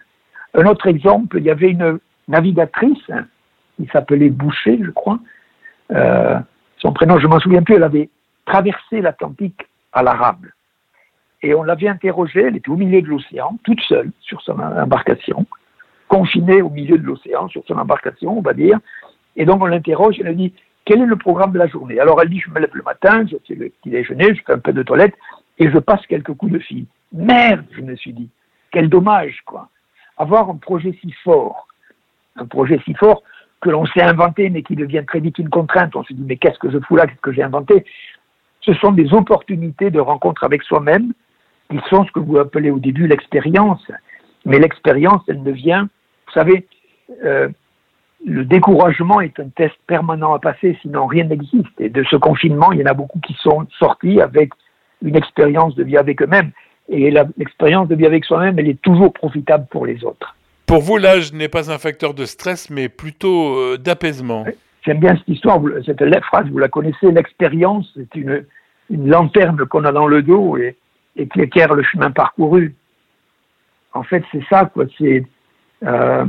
Un 0.53 0.65
autre 0.65 0.88
exemple, 0.88 1.38
il 1.38 1.43
y 1.43 1.49
avait 1.49 1.69
une 1.69 1.99
navigatrice, 2.27 3.09
hein, 3.09 3.25
qui 3.77 3.88
s'appelait 3.91 4.29
Boucher, 4.29 4.79
je 4.81 4.91
crois. 4.91 5.19
Euh, 5.91 6.39
son 6.77 6.93
prénom, 6.93 7.19
je 7.19 7.27
m'en 7.27 7.39
souviens 7.39 7.63
plus, 7.63 7.75
elle 7.75 7.83
avait 7.83 8.09
traversé 8.45 9.01
l'Atlantique 9.01 9.67
à 9.91 10.03
l'arabe. 10.03 10.45
Et 11.41 11.53
on 11.53 11.63
l'avait 11.63 11.88
interrogée, 11.88 12.43
elle 12.43 12.55
était 12.55 12.69
au 12.69 12.77
milieu 12.77 13.01
de 13.01 13.07
l'océan, 13.07 13.57
toute 13.63 13.81
seule, 13.81 14.12
sur 14.21 14.41
son 14.41 14.59
embarcation, 14.59 15.45
confinée 16.07 16.62
au 16.62 16.69
milieu 16.69 16.97
de 16.97 17.05
l'océan, 17.05 17.47
sur 17.49 17.63
son 17.67 17.77
embarcation, 17.77 18.38
on 18.38 18.41
va 18.41 18.53
dire. 18.53 18.79
Et 19.36 19.45
donc 19.45 19.62
on 19.62 19.65
l'interroge, 19.65 20.15
elle 20.23 20.36
dit, 20.38 20.53
quel 20.86 21.01
est 21.01 21.05
le 21.05 21.15
programme 21.15 21.51
de 21.51 21.59
la 21.59 21.67
journée? 21.67 21.99
Alors 21.99 22.21
elle 22.21 22.29
dit, 22.29 22.39
je 22.39 22.49
me 22.49 22.59
lève 22.59 22.69
le 22.73 22.83
matin, 22.83 23.25
je 23.29 23.36
fais 23.47 23.55
le 23.55 23.69
petit 23.69 23.89
déjeuner, 23.89 24.36
je 24.36 24.41
fais 24.45 24.53
un 24.53 24.59
peu 24.59 24.73
de 24.73 24.83
toilette, 24.83 25.15
et 25.63 25.71
je 25.71 25.80
passe 25.80 26.06
quelques 26.08 26.34
coups 26.34 26.52
de 26.52 26.60
fil. 26.60 26.86
Merde, 27.13 27.65
je 27.71 27.82
me 27.82 27.95
suis 27.95 28.12
dit, 28.12 28.30
quel 28.71 28.89
dommage, 28.89 29.41
quoi. 29.45 29.69
Avoir 30.17 30.49
un 30.49 30.58
projet 30.58 30.93
si 30.99 31.12
fort, 31.23 31.67
un 32.36 32.45
projet 32.45 32.82
si 32.84 32.93
fort 32.95 33.23
que 33.62 33.69
l'on 33.69 33.86
s'est 33.86 34.02
inventé, 34.02 34.49
mais 34.49 34.62
qui 34.62 34.76
devient 34.76 35.06
très 35.08 35.21
vite 35.21 35.38
une 35.38 35.49
contrainte. 35.49 35.95
On 35.95 36.04
se 36.04 36.12
dit, 36.12 36.26
mais 36.28 36.36
qu'est-ce 36.36 36.60
que 36.60 36.69
je 36.69 36.80
fous 36.80 36.97
là, 36.97 37.08
qu'est-ce 37.08 37.21
que 37.21 37.32
j'ai 37.32 37.43
inventé? 37.43 37.86
Ce 38.60 38.73
sont 38.73 38.91
des 38.91 39.13
opportunités 39.13 39.89
de 39.89 40.02
rencontre 40.02 40.43
avec 40.43 40.63
soi-même, 40.63 41.13
ils 41.71 41.82
sont 41.89 42.06
ce 42.06 42.12
que 42.12 42.19
vous 42.19 42.38
appelez 42.38 42.69
au 42.69 42.80
début 42.80 43.08
l'expérience. 43.08 43.89
Mais 44.45 44.60
l'expérience, 44.60 45.21
elle 45.30 45.43
ne 45.43 45.52
vient, 45.52 45.84
vous 46.28 46.34
savez, 46.34 46.67
euh, 47.23 47.47
le 48.26 48.43
découragement 48.43 49.21
est 49.21 49.39
un 49.39 49.47
test 49.47 49.76
permanent 49.88 50.34
à 50.34 50.39
passer, 50.39 50.78
sinon 50.82 51.08
rien 51.08 51.23
n'existe. 51.23 51.80
Et 51.80 51.89
de 51.89 52.04
ce 52.04 52.17
confinement, 52.17 52.73
il 52.73 52.82
y 52.82 52.84
en 52.84 52.88
a 52.88 52.93
beaucoup 52.93 53.19
qui 53.19 53.34
sont 53.39 53.65
sortis 53.80 54.19
avec 54.19 54.52
une 55.04 55.16
expérience 55.16 55.76
de 55.76 55.84
vie 55.84 55.98
avec 55.98 56.22
eux-mêmes. 56.22 56.52
Et 56.89 57.12
l'expérience 57.12 57.88
de 57.88 57.96
vie 57.96 58.06
avec 58.06 58.26
soi-même, 58.26 58.60
elle 58.60 58.68
est 58.68 58.82
toujours 58.82 59.13
profitable 59.13 59.68
pour 59.70 59.86
les 59.86 60.04
autres. 60.04 60.36
Pour 60.66 60.82
vous, 60.82 60.98
l'âge 60.98 61.32
n'est 61.32 61.48
pas 61.48 61.72
un 61.72 61.78
facteur 61.78 62.13
de 62.13 62.26
stress, 62.26 62.70
mais 62.70 62.89
plutôt 62.89 63.56
euh, 63.56 63.78
d'apaisement. 63.78 64.46
J'aime 64.86 65.00
bien 65.00 65.16
cette 65.16 65.30
histoire, 65.30 65.62
cette 65.86 66.04
phrase, 66.26 66.48
vous 66.50 66.58
la 66.58 66.68
connaissez, 66.68 67.12
l'expérience, 67.12 67.89
c'est 67.96 68.16
une, 68.16 68.46
une 68.89 69.08
lanterne 69.08 69.66
qu'on 69.66 69.86
a 69.86 69.92
dans 69.94 70.08
le 70.08 70.24
dos 70.24 70.58
et 70.58 70.76
et 71.16 71.28
qui 71.28 71.42
éclaire 71.42 71.74
le 71.74 71.84
chemin 71.84 72.12
parcouru. 72.12 72.76
En 73.94 74.04
fait, 74.04 74.24
c'est 74.32 74.44
ça, 74.50 74.66
quoi. 74.66 74.86
C'est, 74.98 75.26
euh, 75.84 76.26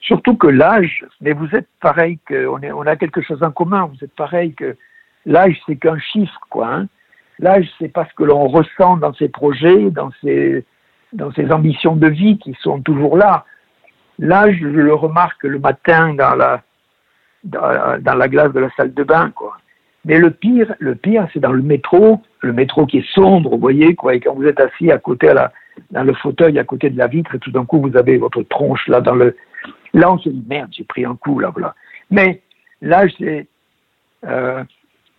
Surtout 0.00 0.36
que 0.36 0.48
l'âge, 0.48 1.04
mais 1.20 1.32
vous 1.32 1.48
êtes 1.54 1.68
pareil 1.80 2.18
que, 2.26 2.46
on, 2.48 2.58
est, 2.58 2.72
on 2.72 2.82
a 2.82 2.96
quelque 2.96 3.22
chose 3.22 3.40
en 3.42 3.52
commun, 3.52 3.86
vous 3.86 4.04
êtes 4.04 4.14
pareil 4.14 4.52
que 4.52 4.76
l'âge, 5.26 5.56
c'est 5.64 5.76
qu'un 5.76 5.98
chiffre, 5.98 6.40
quoi. 6.50 6.74
Hein. 6.74 6.86
L'âge, 7.42 7.68
c'est 7.78 7.92
pas 7.92 8.06
ce 8.06 8.14
que 8.14 8.24
l'on 8.24 8.46
ressent 8.46 8.96
dans 8.96 9.12
ses 9.14 9.28
projets, 9.28 9.90
dans 9.90 10.10
ses, 10.22 10.64
ambitions 11.50 11.96
de 11.96 12.08
vie 12.08 12.38
qui 12.38 12.56
sont 12.60 12.80
toujours 12.80 13.16
là. 13.16 13.44
L'âge, 14.18 14.56
je 14.60 14.66
le 14.66 14.94
remarque 14.94 15.42
le 15.42 15.58
matin 15.58 16.14
dans 16.14 16.36
la, 16.36 16.62
dans, 17.42 18.00
dans 18.00 18.14
la 18.14 18.28
glace 18.28 18.52
de 18.52 18.60
la 18.60 18.70
salle 18.76 18.94
de 18.94 19.02
bain, 19.02 19.30
quoi. 19.34 19.58
Mais 20.04 20.18
le 20.18 20.30
pire, 20.30 20.74
le 20.78 20.94
pire, 20.94 21.28
c'est 21.32 21.40
dans 21.40 21.52
le 21.52 21.62
métro, 21.62 22.22
le 22.40 22.52
métro 22.52 22.86
qui 22.86 22.98
est 22.98 23.12
sombre, 23.12 23.50
vous 23.50 23.58
voyez, 23.58 23.94
quoi, 23.94 24.14
et 24.14 24.20
quand 24.20 24.34
vous 24.34 24.46
êtes 24.46 24.60
assis 24.60 24.90
à 24.90 24.98
côté 24.98 25.32
dans 25.90 26.02
le 26.02 26.14
fauteuil 26.14 26.58
à 26.58 26.64
côté 26.64 26.90
de 26.90 26.98
la 26.98 27.06
vitre, 27.06 27.34
et 27.34 27.38
tout 27.38 27.50
d'un 27.50 27.64
coup 27.64 27.80
vous 27.80 27.96
avez 27.96 28.18
votre 28.18 28.42
tronche 28.42 28.86
là 28.88 29.00
dans 29.00 29.14
le, 29.14 29.36
là 29.94 30.12
on 30.12 30.18
se 30.18 30.28
dit 30.28 30.44
merde, 30.48 30.70
j'ai 30.72 30.84
pris 30.84 31.04
un 31.04 31.14
coup 31.14 31.38
là, 31.38 31.50
voilà. 31.50 31.74
Mais 32.10 32.42
l'âge, 32.80 33.12
c'est 33.18 33.46
euh, 34.26 34.64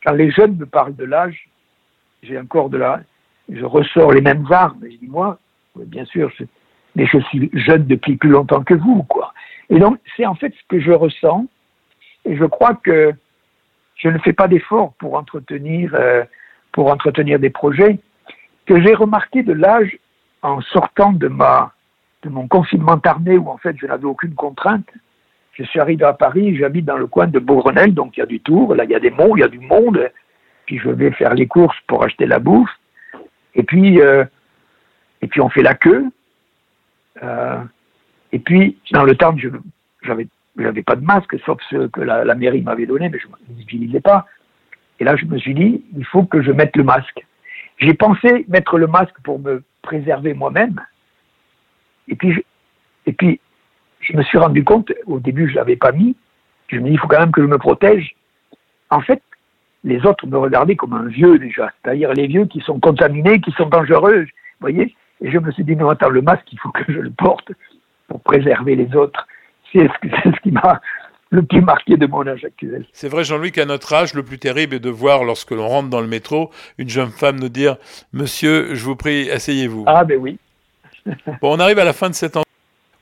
quand 0.05 0.13
les 0.13 0.31
jeunes 0.31 0.57
me 0.57 0.65
parlent 0.65 0.95
de 0.95 1.05
l'âge, 1.05 1.49
j'ai 2.23 2.39
encore 2.39 2.69
de 2.69 2.77
la, 2.77 3.01
je 3.49 3.65
ressors 3.65 4.13
les 4.13 4.21
mêmes 4.21 4.45
armes. 4.49 4.79
Je 4.83 4.97
dis 4.97 5.07
moi, 5.07 5.37
bien 5.75 6.05
sûr, 6.05 6.31
mais 6.95 7.05
je 7.05 7.19
suis 7.19 7.49
jeune 7.53 7.85
depuis 7.85 8.15
plus 8.15 8.29
longtemps 8.29 8.63
que 8.63 8.73
vous, 8.73 9.03
quoi. 9.03 9.33
Et 9.69 9.79
donc 9.79 9.97
c'est 10.15 10.25
en 10.25 10.35
fait 10.35 10.53
ce 10.53 10.67
que 10.67 10.79
je 10.79 10.91
ressens, 10.91 11.45
et 12.25 12.35
je 12.35 12.45
crois 12.45 12.75
que 12.75 13.13
je 13.95 14.09
ne 14.09 14.17
fais 14.19 14.33
pas 14.33 14.47
d'efforts 14.47 14.93
pour 14.99 15.15
entretenir, 15.15 15.93
euh, 15.95 16.23
pour 16.71 16.91
entretenir 16.91 17.39
des 17.39 17.49
projets 17.49 17.99
que 18.65 18.81
j'ai 18.81 18.93
remarqué 18.93 19.43
de 19.43 19.53
l'âge 19.53 19.97
en 20.41 20.61
sortant 20.61 21.13
de 21.13 21.27
ma 21.27 21.73
de 22.23 22.29
mon 22.29 22.47
confinement 22.47 22.97
tardé 22.97 23.37
où 23.37 23.49
en 23.49 23.57
fait 23.57 23.75
je 23.77 23.85
n'avais 23.85 24.05
aucune 24.05 24.33
contrainte. 24.33 24.87
Je 25.53 25.63
suis 25.63 25.79
arrivé 25.79 26.05
à 26.05 26.13
Paris, 26.13 26.55
j'habite 26.55 26.85
dans 26.85 26.97
le 26.97 27.05
coin 27.05 27.27
de 27.27 27.37
Beaugrenelle, 27.37 27.93
donc 27.93 28.15
il 28.17 28.21
y 28.21 28.23
a 28.23 28.25
du 28.25 28.39
tour, 28.39 28.73
là 28.75 28.85
il 28.85 28.91
y 28.91 28.95
a 28.95 28.99
des 28.99 29.11
monts, 29.11 29.35
il 29.35 29.41
y 29.41 29.43
a 29.43 29.49
du 29.49 29.59
monde, 29.59 30.09
puis 30.65 30.79
je 30.79 30.89
vais 30.89 31.11
faire 31.11 31.33
les 31.33 31.47
courses 31.47 31.77
pour 31.87 32.03
acheter 32.03 32.25
la 32.25 32.39
bouffe, 32.39 32.69
et 33.55 33.63
puis 33.63 34.01
euh, 34.01 34.25
et 35.21 35.27
puis 35.27 35.41
on 35.41 35.49
fait 35.49 35.63
la 35.63 35.75
queue, 35.75 36.05
euh, 37.21 37.63
et 38.31 38.39
puis 38.39 38.77
dans 38.91 39.03
le 39.03 39.15
temps 39.15 39.35
je 39.37 39.49
j'avais 40.03 40.27
j'avais 40.57 40.83
pas 40.83 40.95
de 40.95 41.03
masque, 41.03 41.35
sauf 41.45 41.59
ce 41.69 41.87
que 41.87 42.01
la, 42.01 42.35
mairie 42.35 42.61
m'avait 42.61 42.85
donné, 42.85 43.09
mais 43.09 43.19
je 43.19 43.27
ne 43.27 43.57
l'utilisais 43.57 44.01
pas. 44.01 44.27
Et 44.99 45.03
là, 45.03 45.15
je 45.15 45.25
me 45.25 45.37
suis 45.37 45.53
dit, 45.53 45.83
il 45.97 46.05
faut 46.05 46.23
que 46.23 46.41
je 46.41 46.51
mette 46.51 46.75
le 46.75 46.83
masque. 46.83 47.25
J'ai 47.79 47.93
pensé 47.93 48.45
mettre 48.47 48.77
le 48.77 48.87
masque 48.87 49.15
pour 49.23 49.39
me 49.39 49.63
préserver 49.81 50.33
moi-même. 50.33 50.79
Et 52.07 52.15
puis, 52.15 52.33
je, 52.33 52.39
et 53.07 53.13
puis, 53.13 53.39
je 53.99 54.15
me 54.15 54.23
suis 54.23 54.37
rendu 54.37 54.63
compte, 54.63 54.91
au 55.07 55.19
début, 55.19 55.49
je 55.49 55.55
l'avais 55.55 55.75
pas 55.75 55.91
mis. 55.91 56.15
Je 56.67 56.77
me 56.77 56.87
dis, 56.87 56.91
il 56.91 56.99
faut 56.99 57.07
quand 57.07 57.19
même 57.19 57.31
que 57.31 57.41
je 57.41 57.47
me 57.47 57.57
protège. 57.57 58.15
En 58.89 59.01
fait, 59.01 59.21
les 59.83 60.05
autres 60.05 60.25
me 60.27 60.37
regardaient 60.37 60.75
comme 60.75 60.93
un 60.93 61.07
vieux 61.07 61.37
déjà, 61.37 61.71
c'est-à-dire 61.81 62.13
les 62.13 62.27
vieux 62.27 62.45
qui 62.45 62.61
sont 62.61 62.79
contaminés, 62.79 63.41
qui 63.41 63.51
sont 63.51 63.67
dangereux, 63.67 64.21
vous 64.21 64.27
voyez. 64.61 64.95
Et 65.21 65.31
je 65.31 65.37
me 65.37 65.51
suis 65.51 65.63
dit, 65.63 65.75
non, 65.75 65.89
attends, 65.89 66.09
le 66.09 66.21
masque, 66.21 66.51
il 66.51 66.59
faut 66.59 66.71
que 66.71 66.83
je 66.87 66.99
le 66.99 67.11
porte 67.11 67.51
pour 68.07 68.21
préserver 68.21 68.75
les 68.75 68.95
autres. 68.95 69.27
C'est 69.71 69.87
ce, 69.87 70.09
ce 70.31 70.39
qui 70.41 70.51
m'a 70.51 70.81
le 71.33 71.41
plus 71.41 71.61
marqué 71.61 71.97
de 71.97 72.05
mon 72.05 72.25
âge 72.27 72.45
actuel. 72.45 72.85
C'est 72.93 73.09
vrai, 73.09 73.23
Jean-Louis, 73.23 73.51
qu'à 73.51 73.65
notre 73.65 73.91
âge, 73.93 74.13
le 74.13 74.23
plus 74.23 74.37
terrible 74.37 74.75
est 74.75 74.79
de 74.79 74.89
voir, 74.89 75.23
lorsque 75.23 75.51
l'on 75.51 75.67
rentre 75.67 75.89
dans 75.89 76.01
le 76.01 76.07
métro, 76.07 76.51
une 76.77 76.89
jeune 76.89 77.09
femme 77.09 77.39
nous 77.39 77.49
dire 77.49 77.77
Monsieur, 78.13 78.75
je 78.75 78.85
vous 78.85 78.95
prie, 78.95 79.31
asseyez-vous. 79.31 79.85
Ah, 79.87 80.03
ben 80.03 80.19
oui. 80.19 80.37
bon, 81.41 81.55
on 81.55 81.59
arrive 81.59 81.79
à 81.79 81.85
la 81.85 81.93
fin 81.93 82.09
de 82.09 82.13
cet 82.13 82.37
an. 82.37 82.43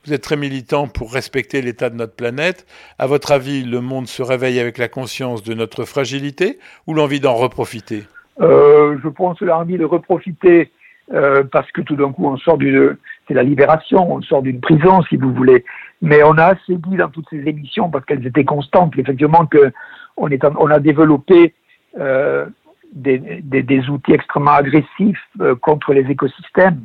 Vous 0.04 0.12
êtes 0.12 0.22
très 0.22 0.36
militant 0.36 0.88
pour 0.88 1.12
respecter 1.12 1.62
l'état 1.62 1.88
de 1.88 1.94
notre 1.94 2.16
planète. 2.16 2.66
À 2.98 3.06
votre 3.06 3.30
avis, 3.30 3.62
le 3.62 3.80
monde 3.80 4.08
se 4.08 4.20
réveille 4.20 4.58
avec 4.58 4.76
la 4.78 4.88
conscience 4.88 5.44
de 5.44 5.54
notre 5.54 5.84
fragilité 5.84 6.58
ou 6.88 6.94
l'envie 6.94 7.20
d'en 7.20 7.34
reprofiter? 7.34 8.02
Euh, 8.40 8.98
Je 9.00 9.08
pense 9.08 9.40
l'envie 9.40 9.78
de 9.78 9.84
reprofiter 9.84 10.72
euh, 11.12 11.44
parce 11.44 11.70
que 11.70 11.82
tout 11.82 11.94
d'un 11.94 12.10
coup, 12.10 12.26
on 12.26 12.36
sort 12.36 12.58
d'une, 12.58 12.96
c'est 13.28 13.34
la 13.34 13.44
libération, 13.44 14.12
on 14.12 14.20
sort 14.22 14.42
d'une 14.42 14.60
prison, 14.60 15.02
si 15.04 15.16
vous 15.16 15.32
voulez. 15.32 15.64
Mais 16.00 16.24
on 16.24 16.36
a 16.36 16.46
assez 16.46 16.74
dit 16.74 16.96
dans 16.96 17.08
toutes 17.08 17.28
ces 17.30 17.48
émissions, 17.48 17.88
parce 17.88 18.04
qu'elles 18.04 18.26
étaient 18.26 18.44
constantes, 18.44 18.98
effectivement, 18.98 19.46
que 19.46 19.72
on, 20.16 20.26
a 20.26 20.80
développé 20.80 21.54
euh, 22.00 22.46
des, 22.92 23.88
outils 23.88 24.12
extrêmement 24.14 24.54
agressifs 24.54 25.24
contre 25.60 25.94
les 25.94 26.10
écosystèmes. 26.10 26.82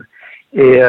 Et, 0.54 0.80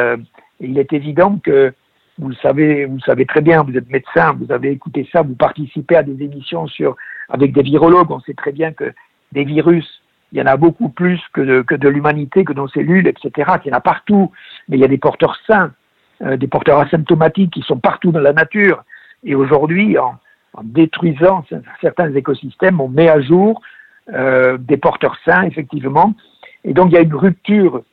il 0.61 0.77
est 0.77 0.91
évident 0.91 1.39
que 1.41 1.73
vous 2.19 2.29
le 2.29 2.35
savez, 2.35 2.85
vous 2.85 2.99
savez 2.99 3.25
très 3.25 3.41
bien, 3.41 3.63
vous 3.63 3.75
êtes 3.77 3.89
médecin, 3.89 4.33
vous 4.33 4.51
avez 4.51 4.71
écouté 4.71 5.07
ça, 5.11 5.21
vous 5.21 5.35
participez 5.35 5.95
à 5.95 6.03
des 6.03 6.23
émissions 6.23 6.67
sur 6.67 6.95
avec 7.29 7.53
des 7.53 7.61
virologues. 7.61 8.11
On 8.11 8.19
sait 8.19 8.33
très 8.33 8.51
bien 8.51 8.73
que 8.73 8.93
des 9.31 9.45
virus, 9.45 10.01
il 10.31 10.39
y 10.39 10.41
en 10.41 10.45
a 10.45 10.57
beaucoup 10.57 10.89
plus 10.89 11.21
que 11.33 11.41
de, 11.41 11.61
que 11.61 11.75
de 11.75 11.87
l'humanité, 11.87 12.43
que 12.43 12.53
nos 12.53 12.67
cellules, 12.67 13.07
etc. 13.07 13.51
Il 13.63 13.69
y 13.69 13.73
en 13.73 13.77
a 13.77 13.81
partout, 13.81 14.31
mais 14.67 14.77
il 14.77 14.81
y 14.81 14.83
a 14.83 14.89
des 14.89 14.97
porteurs 14.97 15.37
sains, 15.47 15.71
euh, 16.21 16.35
des 16.35 16.47
porteurs 16.47 16.79
asymptomatiques 16.79 17.53
qui 17.53 17.61
sont 17.61 17.79
partout 17.79 18.11
dans 18.11 18.19
la 18.19 18.33
nature. 18.33 18.83
Et 19.23 19.33
aujourd'hui, 19.33 19.97
en, 19.97 20.15
en, 20.53 20.63
détruisant 20.63 21.45
certains 21.81 22.13
écosystèmes, 22.13 22.81
on 22.81 22.89
met 22.89 23.09
à 23.09 23.21
jour 23.21 23.61
euh, 24.13 24.57
des 24.57 24.77
porteurs 24.77 25.17
sains, 25.25 25.43
effectivement. 25.43 26.13
Et 26.65 26.73
donc 26.73 26.89
il 26.89 26.95
y 26.95 26.97
a 26.97 27.01
une 27.01 27.15
rupture 27.15 27.83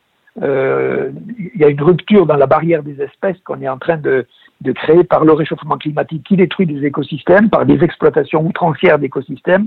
euh, 0.43 1.11
il 1.39 1.61
y 1.61 1.65
a 1.65 1.69
une 1.69 1.83
rupture 1.83 2.27
dans 2.27 2.37
la 2.37 2.47
barrière 2.47 2.83
des 2.83 3.01
espèces 3.01 3.39
qu'on 3.45 3.61
est 3.63 3.69
en 3.69 3.79
train 3.79 3.97
de, 3.97 4.27
créer 4.75 5.05
par 5.05 5.25
le 5.25 5.33
réchauffement 5.33 5.79
climatique 5.79 6.25
qui 6.25 6.37
détruit 6.37 6.67
des 6.67 6.85
écosystèmes, 6.85 7.51
par 7.51 7.65
des 7.65 7.83
exploitations 7.83 8.45
outrancières 8.45 8.99
d'écosystèmes. 8.99 9.67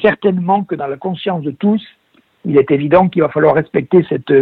Certainement 0.00 0.64
que 0.64 0.74
dans 0.74 0.86
la 0.86 0.96
conscience 0.96 1.42
de 1.42 1.50
tous, 1.50 1.82
il 2.44 2.56
est 2.56 2.70
évident 2.70 3.08
qu'il 3.08 3.22
va 3.22 3.28
falloir 3.28 3.54
respecter 3.54 4.04
cette, 4.08 4.32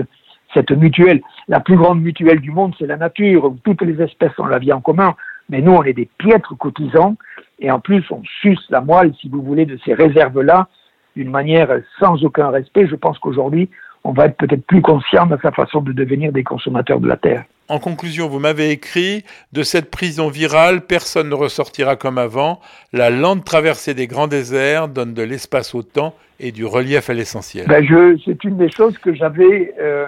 cette 0.55 0.71
mutuelle. 0.71 1.23
La 1.49 1.61
plus 1.61 1.77
grande 1.77 2.01
mutuelle 2.01 2.41
du 2.41 2.51
monde, 2.51 2.75
c'est 2.79 2.87
la 2.87 2.97
nature, 2.97 3.47
où 3.47 3.59
toutes 3.65 3.83
les 3.83 4.01
espèces 4.03 4.39
ont 4.39 4.47
la 4.47 4.59
vie 4.59 4.73
en 4.73 4.81
commun, 4.81 5.15
mais 5.49 5.61
nous, 5.61 5.73
on 5.73 5.83
est 5.83 5.95
des 5.95 6.09
piètres 6.19 6.55
cotisants, 6.57 7.17
et 7.59 7.71
en 7.71 7.81
plus, 7.81 8.05
on 8.11 8.23
suce 8.41 8.65
la 8.71 8.81
moelle, 8.81 9.15
si 9.21 9.29
vous 9.29 9.43
voulez, 9.43 9.67
de 9.67 9.79
ces 9.85 9.95
réserves-là, 9.95 10.69
d'une 11.17 11.31
manière 11.31 11.71
sans 11.99 12.23
aucun 12.25 12.51
respect. 12.51 12.87
Je 12.87 12.95
pense 12.95 13.19
qu'aujourd'hui, 13.19 13.71
on 14.05 14.13
va 14.13 14.27
être 14.27 14.37
peut-être 14.37 14.67
plus 14.67 14.83
conscient 14.83 15.27
de 15.27 15.37
sa 15.43 15.51
façon 15.53 15.81
de 15.81 15.93
devenir 15.93 16.33
des 16.33 16.45
consommateurs 16.45 17.01
de 17.01 17.09
la 17.09 17.17
Terre. 17.17 17.45
En 17.69 17.79
conclusion, 17.79 18.29
vous 18.29 18.39
m'avez 18.39 18.71
écrit 18.71 19.25
De 19.53 19.63
cette 19.63 19.91
prison 19.91 20.29
virale, 20.29 20.81
personne 20.81 21.29
ne 21.29 21.35
ressortira 21.35 21.97
comme 21.97 22.17
avant. 22.17 22.61
La 22.93 23.11
lente 23.11 23.45
traversée 23.45 23.93
des 23.93 24.07
grands 24.07 24.29
déserts 24.29 24.89
donne 24.89 25.13
de 25.13 25.23
l'espace 25.23 25.75
au 25.75 25.83
temps 25.83 26.15
et 26.41 26.51
du 26.51 26.65
relief 26.65 27.11
à 27.11 27.15
l'essentiel. 27.15 27.67
Ben 27.67 27.85
c'est 28.25 28.45
une 28.45 28.57
des 28.57 28.71
choses 28.71 28.97
que 28.99 29.15
j'avais 29.15 29.75
euh, 29.79 30.07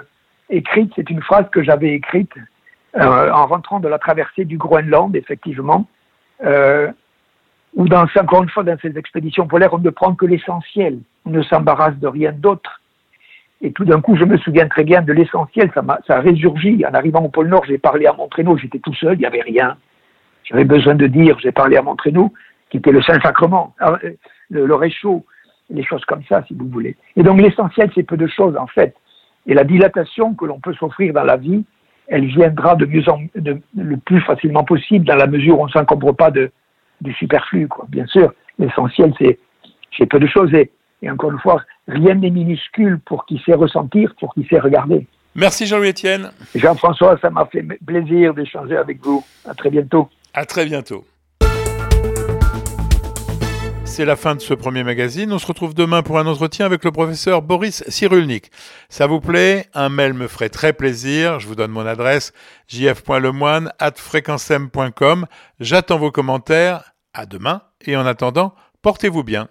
écrite, 0.49 0.91
c'est 0.95 1.09
une 1.09 1.21
phrase 1.21 1.45
que 1.51 1.61
j'avais 1.61 1.93
écrite 1.93 2.31
euh, 2.95 3.31
en 3.31 3.47
rentrant 3.47 3.79
de 3.79 3.87
la 3.87 3.99
traversée 3.99 4.45
du 4.45 4.57
Groenland, 4.57 5.15
effectivement, 5.15 5.87
euh, 6.43 6.91
où 7.75 7.87
dans, 7.87 8.05
encore 8.19 8.43
une 8.43 8.49
fois, 8.49 8.63
dans 8.63 8.77
ces 8.81 8.97
expéditions 8.97 9.47
polaires, 9.47 9.73
on 9.73 9.79
ne 9.79 9.89
prend 9.89 10.13
que 10.15 10.25
l'essentiel, 10.25 10.99
on 11.25 11.29
ne 11.29 11.41
s'embarrasse 11.43 11.95
de 11.97 12.07
rien 12.07 12.31
d'autre. 12.31 12.80
Et 13.61 13.71
tout 13.71 13.85
d'un 13.85 14.01
coup, 14.01 14.15
je 14.15 14.25
me 14.25 14.37
souviens 14.37 14.67
très 14.67 14.83
bien 14.83 15.01
de 15.01 15.13
l'essentiel, 15.13 15.71
ça, 15.73 15.81
a, 15.87 15.99
ça 16.07 16.17
a 16.17 16.19
résurgi. 16.19 16.83
En 16.85 16.93
arrivant 16.93 17.23
au 17.23 17.29
pôle 17.29 17.47
Nord, 17.47 17.63
j'ai 17.65 17.77
parlé 17.77 18.07
à 18.07 18.13
mon 18.13 18.27
traîneau, 18.27 18.57
j'étais 18.57 18.79
tout 18.79 18.93
seul, 18.95 19.13
il 19.13 19.19
n'y 19.19 19.25
avait 19.25 19.41
rien. 19.41 19.77
J'avais 20.43 20.65
besoin 20.65 20.95
de 20.95 21.07
dire, 21.07 21.37
j'ai 21.39 21.51
parlé 21.51 21.77
à 21.77 21.83
mon 21.83 21.95
traîneau, 21.95 22.33
qui 22.69 22.77
était 22.77 22.91
le 22.91 23.01
Saint-Sacrement, 23.03 23.75
euh, 23.81 23.97
le, 24.49 24.75
réchaud, 24.75 25.25
les 25.69 25.83
choses 25.83 26.03
comme 26.05 26.23
ça, 26.27 26.43
si 26.47 26.55
vous 26.55 26.67
voulez. 26.67 26.95
Et 27.15 27.23
donc 27.23 27.39
l'essentiel, 27.39 27.91
c'est 27.93 28.03
peu 28.03 28.17
de 28.17 28.27
choses, 28.27 28.57
en 28.57 28.67
fait. 28.67 28.95
Et 29.45 29.53
la 29.53 29.63
dilatation 29.63 30.33
que 30.33 30.45
l'on 30.45 30.59
peut 30.59 30.73
s'offrir 30.73 31.13
dans 31.13 31.23
la 31.23 31.37
vie, 31.37 31.63
elle 32.07 32.25
viendra 32.25 32.75
de 32.75 32.85
mieux 32.85 33.07
en 33.09 33.21
de, 33.35 33.61
le 33.77 33.97
plus 33.97 34.21
facilement 34.21 34.63
possible, 34.63 35.05
dans 35.05 35.15
la 35.15 35.27
mesure 35.27 35.59
où 35.59 35.63
on 35.63 35.67
ne 35.67 35.71
s'encombre 35.71 36.15
pas 36.15 36.31
de, 36.31 36.51
du 37.01 37.13
superflu, 37.13 37.67
quoi. 37.67 37.85
Bien 37.89 38.07
sûr, 38.07 38.33
l'essentiel, 38.57 39.13
c'est, 39.19 39.37
c'est 39.97 40.07
peu 40.07 40.19
de 40.19 40.27
choses. 40.27 40.51
Et 41.01 41.09
encore 41.09 41.31
une 41.31 41.39
fois, 41.39 41.63
rien 41.87 42.15
n'est 42.15 42.29
minuscule 42.29 42.99
pour 43.05 43.25
qui 43.25 43.41
sait 43.45 43.53
ressentir, 43.53 44.13
pour 44.19 44.33
qui 44.33 44.45
sait 44.49 44.59
regarder. 44.59 45.07
Merci 45.35 45.65
Jean-Louis 45.65 45.89
Etienne. 45.89 46.31
Jean-François, 46.55 47.17
ça 47.21 47.29
m'a 47.29 47.45
fait 47.45 47.65
plaisir 47.85 48.33
d'échanger 48.33 48.75
avec 48.77 49.03
vous. 49.03 49.23
À 49.47 49.53
très 49.53 49.69
bientôt. 49.69 50.09
À 50.33 50.45
très 50.45 50.65
bientôt. 50.65 51.05
C'est 53.85 54.05
la 54.05 54.15
fin 54.15 54.35
de 54.35 54.39
ce 54.41 54.53
premier 54.53 54.85
magazine. 54.85 55.33
On 55.33 55.37
se 55.37 55.45
retrouve 55.45 55.73
demain 55.73 56.01
pour 56.01 56.17
un 56.17 56.25
entretien 56.25 56.65
avec 56.65 56.85
le 56.85 56.91
professeur 56.91 57.41
Boris 57.41 57.83
Cyrulnik. 57.89 58.49
Ça 58.87 59.05
vous 59.05 59.19
plaît? 59.19 59.65
Un 59.73 59.89
mail 59.89 60.13
me 60.13 60.27
ferait 60.27 60.47
très 60.47 60.71
plaisir. 60.71 61.41
Je 61.41 61.47
vous 61.47 61.55
donne 61.55 61.71
mon 61.71 61.85
adresse 61.85 62.31
jf.lemoine 62.69 63.73
at 63.79 63.91
fréquencem.com. 63.97 65.25
J'attends 65.59 65.97
vos 65.97 66.11
commentaires. 66.11 66.93
À 67.13 67.25
demain 67.25 67.63
et 67.85 67.97
en 67.97 68.05
attendant, 68.05 68.55
portez-vous 68.81 69.25
bien. 69.25 69.49